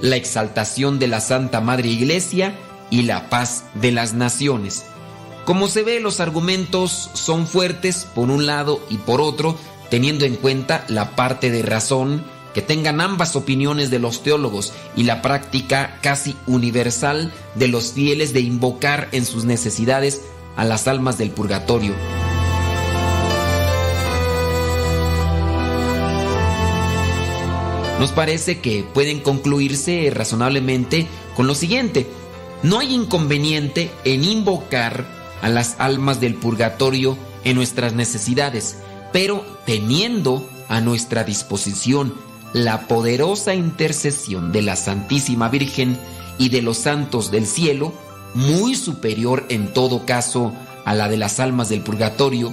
[0.00, 2.54] la exaltación de la Santa Madre Iglesia
[2.90, 4.84] y la paz de las naciones.
[5.44, 9.56] Como se ve, los argumentos son fuertes por un lado y por otro,
[9.90, 15.04] teniendo en cuenta la parte de razón que tengan ambas opiniones de los teólogos y
[15.04, 20.22] la práctica casi universal de los fieles de invocar en sus necesidades
[20.56, 21.94] a las almas del purgatorio.
[27.98, 31.06] Nos parece que pueden concluirse razonablemente
[31.36, 32.08] con lo siguiente.
[32.62, 35.06] No hay inconveniente en invocar
[35.42, 38.78] a las almas del purgatorio en nuestras necesidades,
[39.12, 42.14] pero teniendo a nuestra disposición
[42.52, 45.98] la poderosa intercesión de la Santísima Virgen
[46.38, 47.92] y de los santos del cielo,
[48.34, 50.52] muy superior en todo caso
[50.84, 52.52] a la de las almas del purgatorio,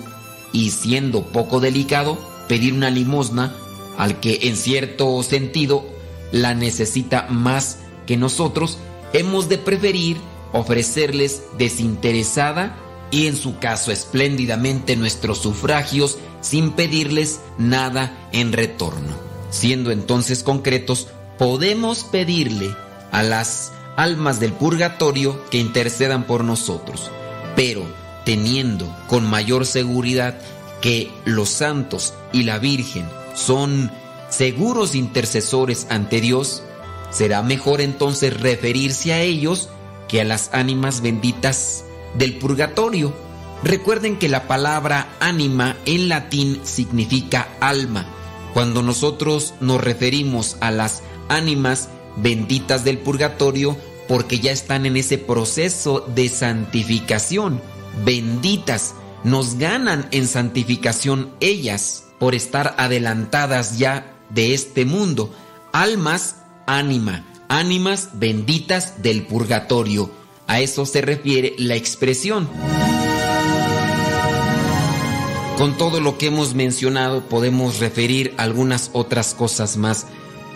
[0.52, 2.18] y siendo poco delicado,
[2.48, 3.54] pedir una limosna
[3.98, 5.86] al que en cierto sentido
[6.32, 8.78] la necesita más que nosotros,
[9.14, 10.18] hemos de preferir
[10.52, 12.76] ofrecerles desinteresada
[13.12, 19.25] y en su caso espléndidamente nuestros sufragios sin pedirles nada en retorno.
[19.56, 21.08] Siendo entonces concretos,
[21.38, 22.76] podemos pedirle
[23.14, 27.10] a las almas del purgatorio que intercedan por nosotros,
[27.56, 27.86] pero
[28.26, 30.38] teniendo con mayor seguridad
[30.82, 33.92] que los santos y la Virgen son
[34.30, 36.62] seguros intercesores ante Dios,
[37.10, 39.70] será mejor entonces referirse a ellos
[40.10, 41.86] que a las ánimas benditas
[42.18, 43.14] del purgatorio.
[43.64, 48.06] Recuerden que la palabra ánima en latín significa alma
[48.56, 53.76] cuando nosotros nos referimos a las ánimas benditas del purgatorio,
[54.08, 57.62] porque ya están en ese proceso de santificación,
[58.06, 58.96] benditas,
[59.26, 65.36] nos ganan en santificación ellas por estar adelantadas ya de este mundo,
[65.74, 70.10] almas, ánima, ánimas benditas del purgatorio.
[70.48, 72.48] A eso se refiere la expresión.
[75.58, 80.06] Con todo lo que hemos mencionado podemos referir algunas otras cosas más.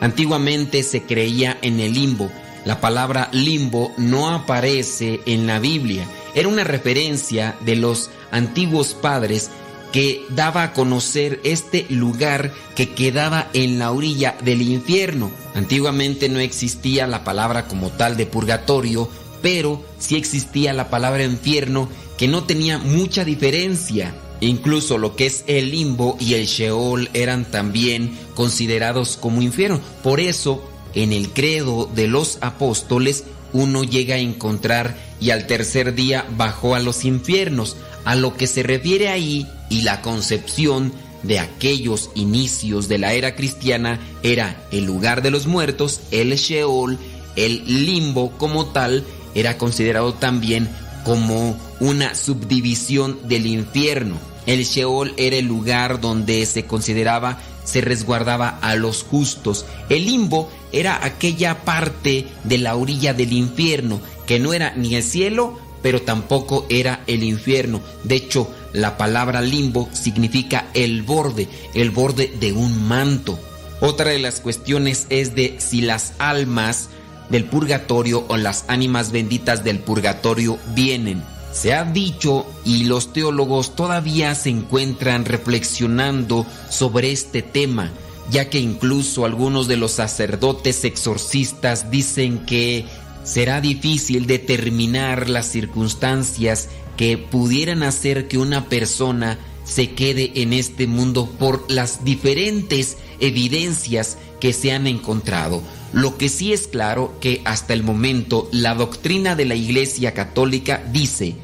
[0.01, 2.29] Antiguamente se creía en el limbo.
[2.65, 6.05] La palabra limbo no aparece en la Biblia.
[6.35, 9.49] Era una referencia de los antiguos padres
[9.93, 15.31] que daba a conocer este lugar que quedaba en la orilla del infierno.
[15.55, 19.09] Antiguamente no existía la palabra como tal de purgatorio,
[19.41, 24.13] pero sí existía la palabra infierno que no tenía mucha diferencia.
[24.41, 29.81] Incluso lo que es el limbo y el Sheol eran también considerados como infierno.
[30.01, 30.63] Por eso,
[30.93, 36.75] en el credo de los apóstoles, uno llega a encontrar y al tercer día bajó
[36.75, 37.75] a los infiernos.
[38.05, 40.93] A lo que se refiere ahí y la concepción
[41.23, 46.97] de aquellos inicios de la era cristiana era el lugar de los muertos, el Sheol,
[47.35, 49.03] el limbo como tal,
[49.35, 50.69] era considerado también
[51.09, 54.19] como una subdivisión del infierno.
[54.45, 59.65] El Sheol era el lugar donde se consideraba se resguardaba a los justos.
[59.89, 65.01] El limbo era aquella parte de la orilla del infierno, que no era ni el
[65.01, 67.81] cielo, pero tampoco era el infierno.
[68.03, 73.39] De hecho, la palabra limbo significa el borde, el borde de un manto.
[73.81, 76.89] Otra de las cuestiones es de si las almas
[77.29, 81.23] del purgatorio o las ánimas benditas del purgatorio vienen.
[81.51, 87.91] Se ha dicho y los teólogos todavía se encuentran reflexionando sobre este tema,
[88.29, 92.85] ya que incluso algunos de los sacerdotes exorcistas dicen que
[93.23, 99.39] será difícil determinar las circunstancias que pudieran hacer que una persona
[99.69, 105.61] se quede en este mundo por las diferentes evidencias que se han encontrado.
[105.93, 110.83] Lo que sí es claro que hasta el momento la doctrina de la Iglesia Católica
[110.91, 111.35] dice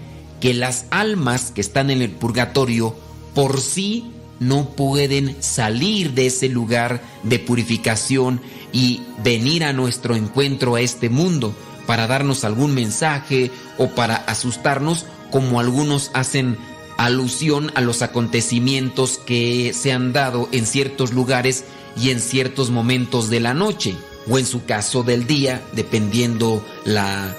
[0.42, 2.96] que las almas que están en el purgatorio
[3.34, 8.42] por sí no pueden salir de ese lugar de purificación
[8.74, 15.06] y venir a nuestro encuentro a este mundo para darnos algún mensaje o para asustarnos
[15.32, 16.58] como algunos hacen
[16.98, 21.66] alusión a los acontecimientos que se han dado en ciertos lugares
[22.02, 23.96] y en ciertos momentos de la noche
[24.30, 27.36] o en su caso del día, dependiendo la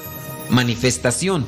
[0.50, 1.46] manifestación.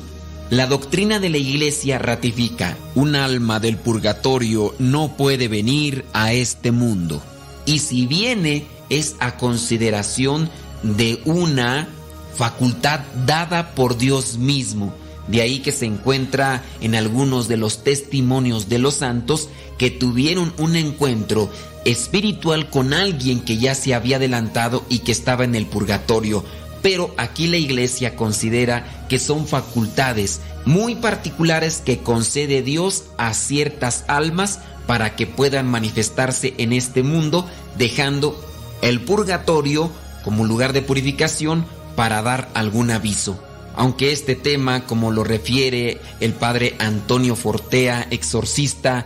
[0.49, 6.71] La doctrina de la Iglesia ratifica, un alma del purgatorio no puede venir a este
[6.71, 7.21] mundo.
[7.65, 10.49] Y si viene es a consideración
[10.81, 11.87] de una
[12.35, 14.93] facultad dada por Dios mismo.
[15.29, 19.47] De ahí que se encuentra en algunos de los testimonios de los santos
[19.77, 21.49] que tuvieron un encuentro
[21.85, 26.43] espiritual con alguien que ya se había adelantado y que estaba en el purgatorio.
[26.81, 34.05] Pero aquí la iglesia considera que son facultades muy particulares que concede Dios a ciertas
[34.07, 37.47] almas para que puedan manifestarse en este mundo,
[37.77, 38.39] dejando
[38.81, 39.91] el purgatorio
[40.23, 41.65] como lugar de purificación
[41.95, 43.39] para dar algún aviso.
[43.79, 49.05] Aunque este tema, como lo refiere el padre Antonio Fortea, exorcista,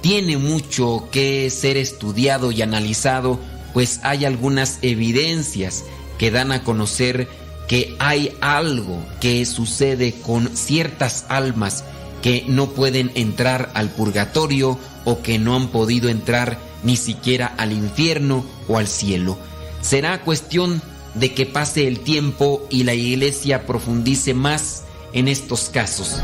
[0.00, 3.38] tiene mucho que ser estudiado y analizado,
[3.72, 5.84] pues hay algunas evidencias
[6.18, 7.28] que dan a conocer
[7.68, 11.84] que hay algo que sucede con ciertas almas
[12.20, 17.70] que no pueden entrar al purgatorio o que no han podido entrar ni siquiera al
[17.70, 19.38] infierno o al cielo.
[19.80, 20.82] Será cuestión
[21.18, 26.20] de que pase el tiempo y la iglesia profundice más en estos casos.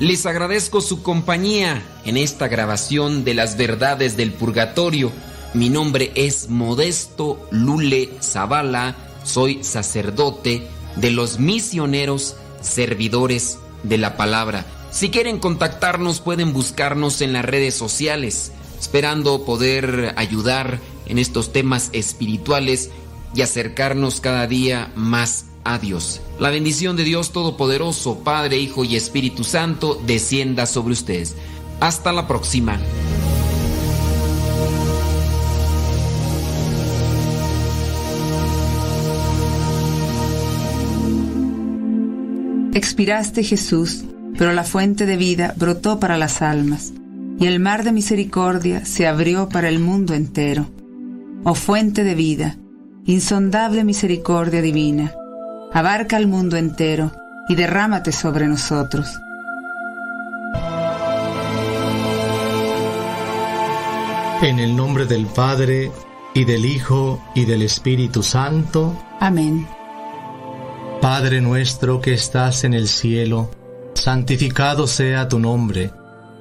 [0.00, 5.12] Les agradezco su compañía en esta grabación de las verdades del purgatorio.
[5.54, 10.66] Mi nombre es Modesto Lule Zavala, soy sacerdote
[10.96, 14.66] de los misioneros servidores de la palabra.
[14.90, 18.52] Si quieren contactarnos pueden buscarnos en las redes sociales,
[18.84, 22.90] esperando poder ayudar en estos temas espirituales
[23.34, 26.20] y acercarnos cada día más a Dios.
[26.38, 31.34] La bendición de Dios Todopoderoso, Padre, Hijo y Espíritu Santo, descienda sobre ustedes.
[31.80, 32.78] Hasta la próxima.
[42.74, 44.04] Expiraste Jesús,
[44.36, 46.92] pero la fuente de vida brotó para las almas,
[47.38, 50.66] y el mar de misericordia se abrió para el mundo entero.
[51.44, 52.56] Oh fuente de vida,
[53.04, 55.12] insondable misericordia divina,
[55.72, 57.12] abarca el mundo entero
[57.48, 59.08] y derrámate sobre nosotros.
[64.42, 65.90] En el nombre del Padre,
[66.34, 69.00] y del Hijo, y del Espíritu Santo.
[69.20, 69.66] Amén.
[71.00, 73.50] Padre nuestro que estás en el cielo,
[73.94, 75.90] santificado sea tu nombre.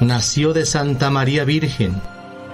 [0.00, 2.00] Nació de Santa María Virgen,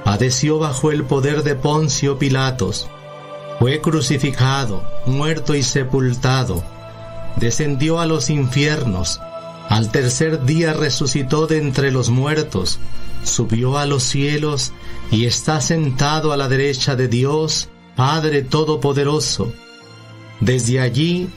[0.04, 2.88] padeció bajo el poder de Poncio Pilatos,
[3.58, 6.62] fue crucificado, muerto y sepultado,
[7.36, 9.20] descendió a los infiernos,
[9.68, 12.78] al tercer día resucitó de entre los muertos,
[13.22, 14.72] subió a los cielos
[15.10, 19.52] y está sentado a la derecha de Dios, Padre Todopoderoso.
[20.40, 21.28] Desde allí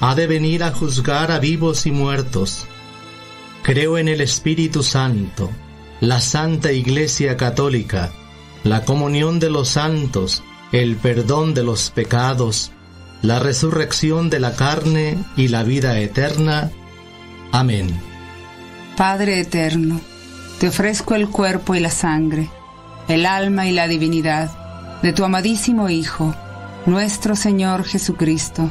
[0.00, 2.66] ha de venir a juzgar a vivos y muertos.
[3.64, 5.50] Creo en el Espíritu Santo,
[6.00, 8.12] la Santa Iglesia Católica,
[8.62, 12.72] la comunión de los santos, el perdón de los pecados,
[13.22, 16.72] la resurrección de la carne y la vida eterna.
[17.52, 17.98] Amén.
[18.98, 19.98] Padre eterno,
[20.60, 22.50] te ofrezco el cuerpo y la sangre,
[23.08, 24.50] el alma y la divinidad
[25.00, 26.34] de tu amadísimo Hijo,
[26.84, 28.70] nuestro Señor Jesucristo,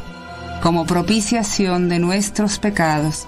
[0.61, 3.28] como propiciación de nuestros pecados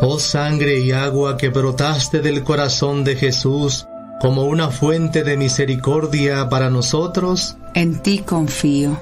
[0.00, 3.86] Oh sangre y agua que brotaste del corazón de Jesús
[4.20, 9.00] como una fuente de misericordia para nosotros, En ti confío.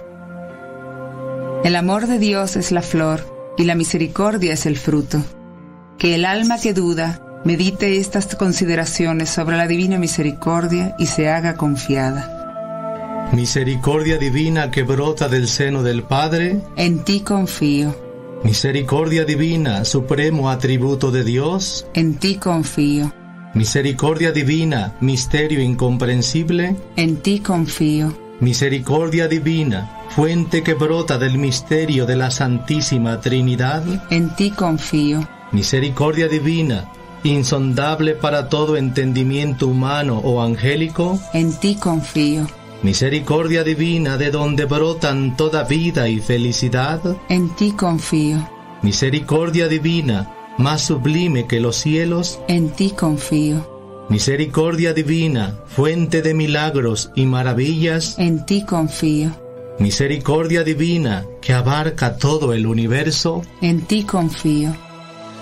[1.63, 3.25] El amor de Dios es la flor
[3.57, 5.23] y la misericordia es el fruto.
[5.99, 11.55] Que el alma que duda medite estas consideraciones sobre la divina misericordia y se haga
[11.55, 13.31] confiada.
[13.33, 18.04] misericordia divina que brota del seno del Padre, En ti confío.
[18.43, 23.13] Misericordia divina, supremo atributo de Dios, En ti confío.
[23.55, 28.15] misericordia divina, misterio incomprensible, En ti confío.
[28.41, 35.27] misericordia divina, fuente que brota del misterio de la Santísima Trinidad, En ti confío.
[35.53, 36.91] misericordia divina,
[37.23, 42.47] insondable para todo entendimiento humano o angélico, En ti confío.
[42.85, 47.01] Misericordia divina de donde brotan toda vida y felicidad,
[47.31, 48.47] En ti confío.
[48.83, 53.67] misericordia divina, más sublime que los cielos, En ti confío.
[54.11, 59.31] misericordia divina, fuente de milagros y maravillas, En ti confío.
[59.79, 64.75] misericordia divina que abarca todo el universo, En ti confío.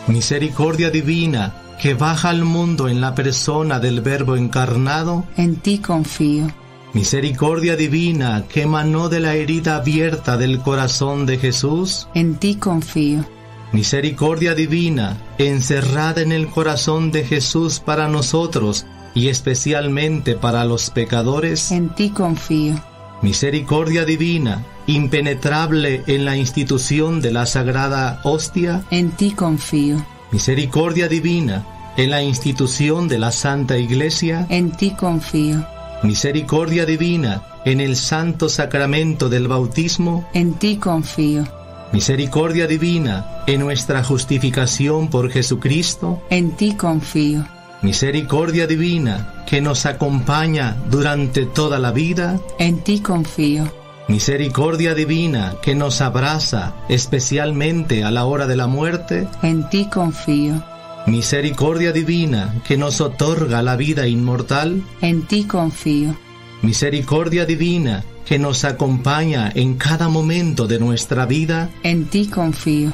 [0.06, 6.47] misericordia divina que baja al mundo en la persona del Verbo encarnado, En ti confío.
[6.94, 13.24] Misericordia divina que emanó de la herida abierta del corazón de Jesús, En ti confío.
[13.73, 21.70] misericordia divina encerrada en el corazón de Jesús para nosotros y especialmente para los pecadores,
[21.73, 22.74] En ti confío.
[23.23, 30.05] misericordia divina impenetrable en la institución de la sagrada hostia, En ti confío.
[30.31, 31.64] misericordia divina
[31.97, 35.64] en la institución de la Santa Iglesia, En ti confío.
[36.03, 41.45] Misericordia divina en el santo sacramento del bautismo, En ti confío.
[41.93, 47.47] misericordia divina en nuestra justificación por Jesucristo, En ti confío.
[47.83, 53.65] misericordia divina que nos acompaña durante toda la vida, En ti confío.
[54.09, 60.62] misericordia divina que nos abraza especialmente a la hora de la muerte, En ti confío.
[61.07, 66.16] Misericordia divina que nos otorga la vida inmortal, En ti confío.
[66.62, 72.93] misericordia divina que nos acompaña en cada momento de nuestra vida, En ti confío.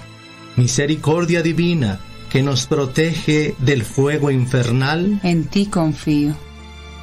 [0.57, 6.35] misericordia divina que nos protege del fuego infernal, En ti confío.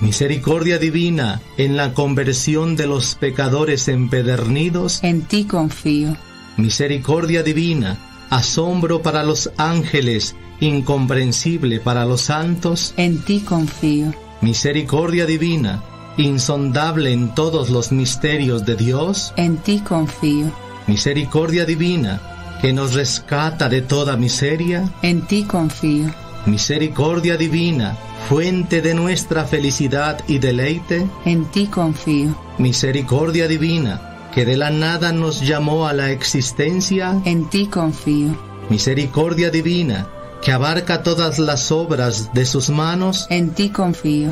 [0.01, 6.17] misericordia divina en la conversión de los pecadores empedernidos, En ti confío.
[6.57, 7.97] misericordia divina,
[8.31, 14.13] asombro para los ángeles, incomprensible para los santos, En ti confío.
[14.41, 15.81] misericordia divina,
[16.17, 20.51] insondable en todos los misterios de Dios, En ti confío.
[20.87, 22.21] misericordia divina,
[22.61, 26.11] que nos rescata de toda miseria, En ti confío.
[26.45, 27.97] misericordia divina,
[28.29, 32.35] fuente de nuestra felicidad y deleite, En ti confío.
[32.57, 34.01] misericordia divina,
[34.33, 37.21] que de la nada nos llamó a la existencia.
[37.25, 38.35] En ti confío.
[38.69, 40.07] Misericordia divina,
[40.45, 43.25] que abarca todas las obras de sus manos.
[43.31, 44.29] En ti confío.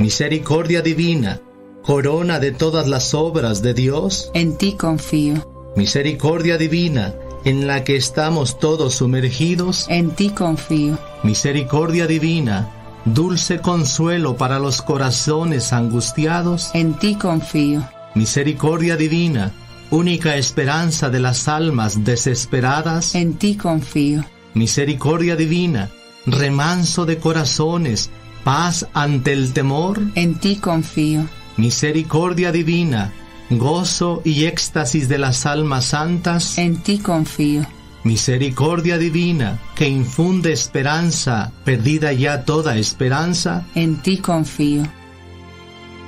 [0.00, 1.40] Misericordia divina,
[1.84, 4.32] corona de todas las obras de Dios.
[4.34, 5.34] En ti confío.
[5.76, 7.14] Misericordia divina,
[7.44, 9.86] en la que estamos todos sumergidos.
[9.88, 10.98] En ti confío.
[11.22, 12.68] Misericordia divina,
[13.04, 16.72] dulce consuelo para los corazones angustiados.
[16.74, 17.88] En ti confío.
[18.16, 19.52] Misericordia divina,
[19.92, 23.14] única esperanza de las almas desesperadas.
[23.14, 24.24] En ti confío.
[24.54, 25.90] Misericordia divina,
[26.26, 28.10] remanso de corazones,
[28.44, 30.00] paz ante el temor.
[30.14, 31.26] En ti confío.
[31.56, 33.12] Misericordia divina,
[33.50, 36.58] gozo y éxtasis de las almas santas.
[36.58, 37.66] En ti confío.
[38.04, 43.66] Misericordia divina, que infunde esperanza, perdida ya toda esperanza.
[43.74, 44.82] En ti confío.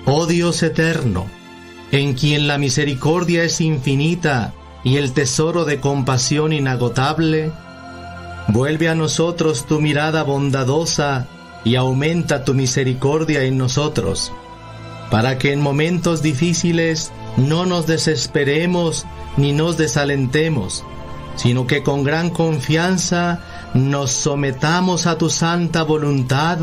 [0.04, 1.26] Oh Dios eterno,
[1.92, 4.52] en quien la misericordia es infinita
[4.82, 7.52] y el tesoro de compasión inagotable,
[8.48, 11.28] vuelve a nosotros tu mirada bondadosa
[11.64, 14.32] y aumenta tu misericordia en nosotros,
[15.10, 19.06] para que en momentos difíciles no nos desesperemos
[19.36, 20.84] ni nos desalentemos,
[21.36, 23.40] sino que con gran confianza
[23.74, 26.58] nos sometamos a tu santa voluntad,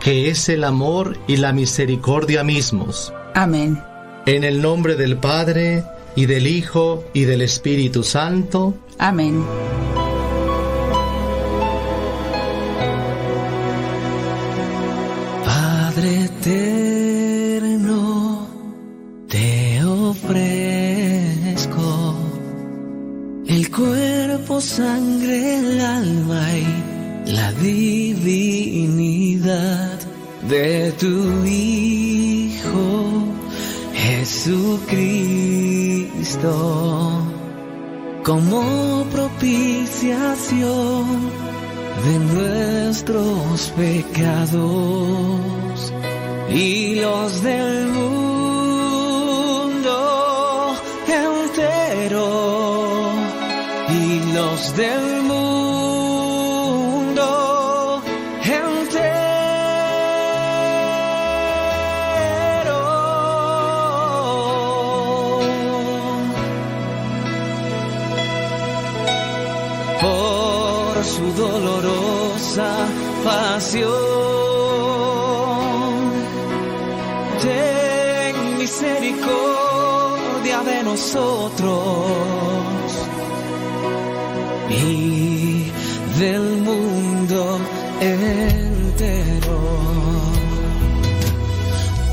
[0.00, 3.12] que es el amor y la misericordia mismos.
[3.34, 3.82] Amén.
[4.26, 5.84] En el nombre del Padre,
[6.18, 8.74] y del Hijo, y del Espíritu Santo.
[8.98, 9.44] Amén.
[24.60, 26.66] Sangre, el alma y
[27.32, 28.78] la divinidad
[30.48, 33.24] de tu Hijo
[33.94, 34.88] Jesucristo
[38.24, 41.04] como propiciación
[42.04, 44.60] de nuestros pecados
[46.50, 48.37] y los del mundo
[54.76, 55.42] del mundo
[58.44, 59.08] entero
[70.00, 72.86] por su dolorosa
[73.24, 73.88] pasión.
[77.42, 82.47] Ten misericordia de nosotros
[86.18, 87.60] del mundo
[88.00, 89.58] entero.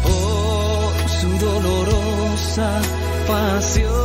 [0.04, 2.82] Por su dolorosa
[3.28, 4.05] pasión.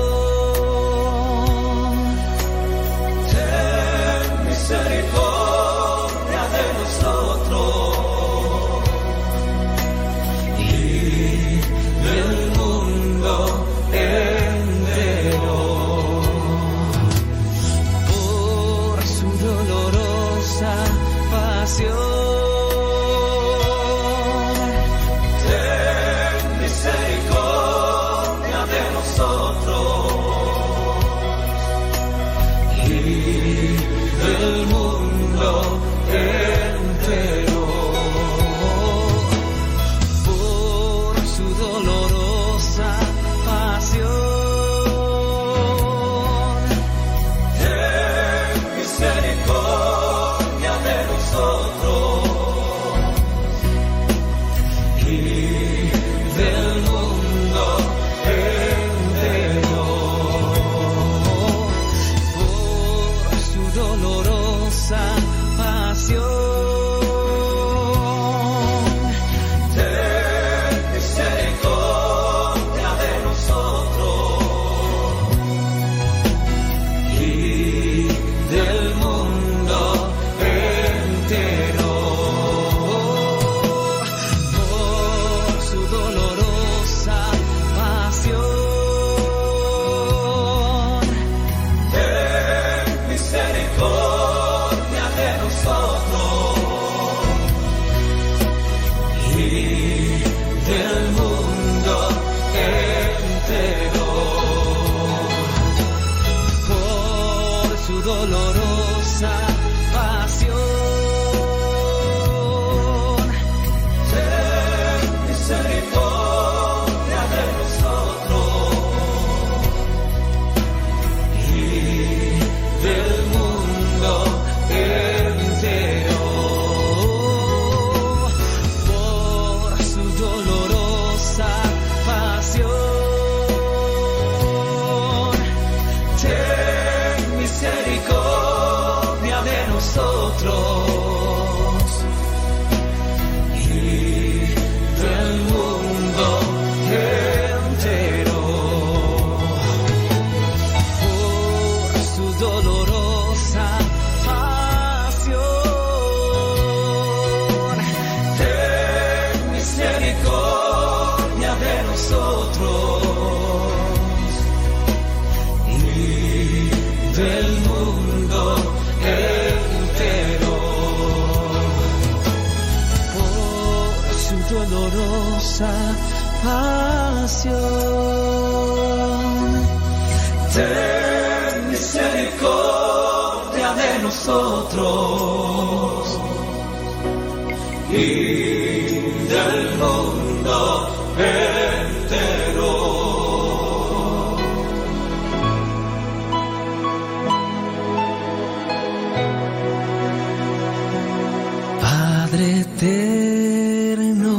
[202.61, 204.37] eterno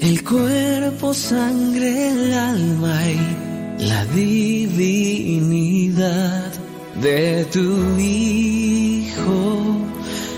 [0.00, 3.18] el cuerpo, sangre, el alma y
[3.84, 5.38] la divinidad
[7.02, 9.76] de tu Hijo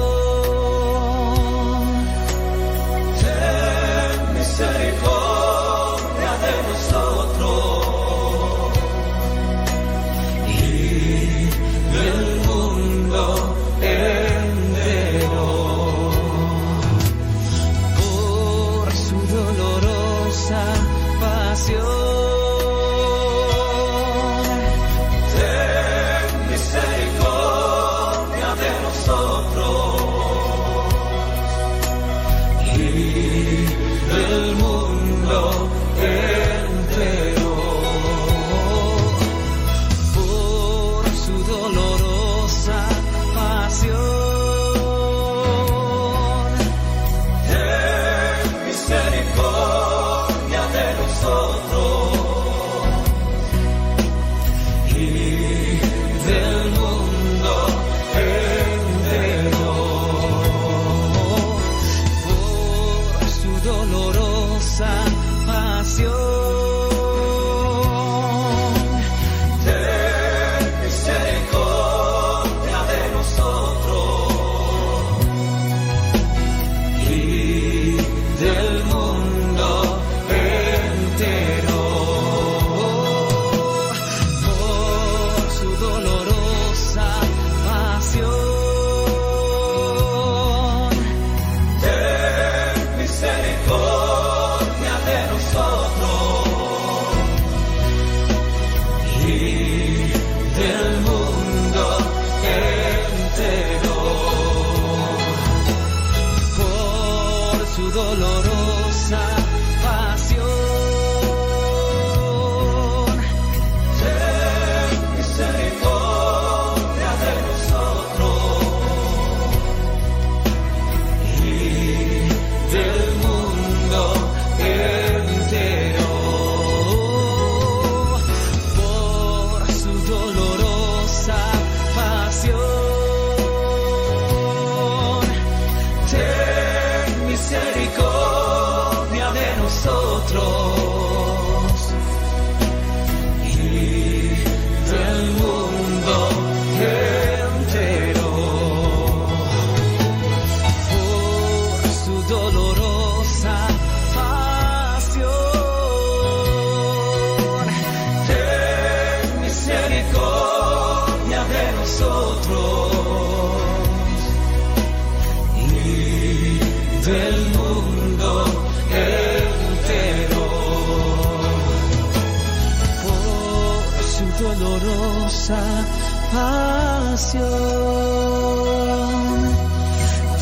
[176.32, 177.48] Pasión.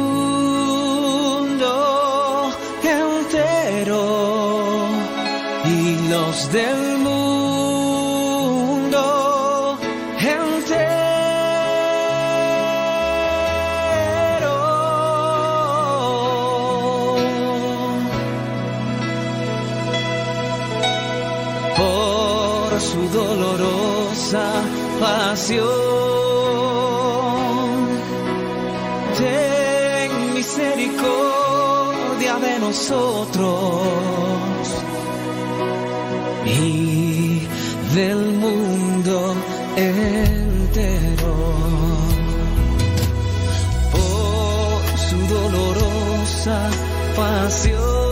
[6.15, 7.77] reinos del mundo
[10.19, 10.65] entero.
[21.75, 24.47] Por su dolorosa
[24.99, 25.65] pasión,
[29.17, 34.24] ten misericordia de nosotros.
[47.45, 48.04] canción.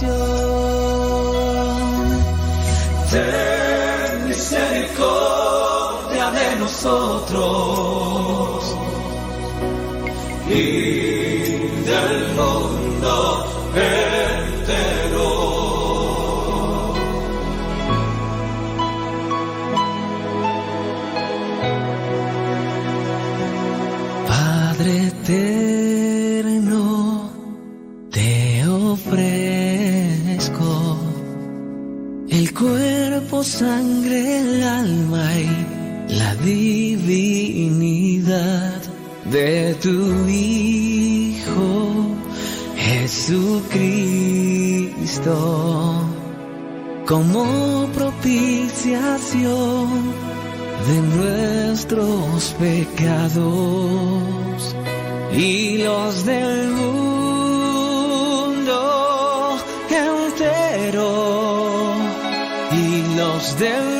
[0.00, 0.39] pasión.
[47.10, 49.88] como propiciación
[50.86, 53.42] de nuestros pecados
[55.32, 57.00] y los del mundo
[59.90, 61.10] entero
[62.70, 63.99] y los del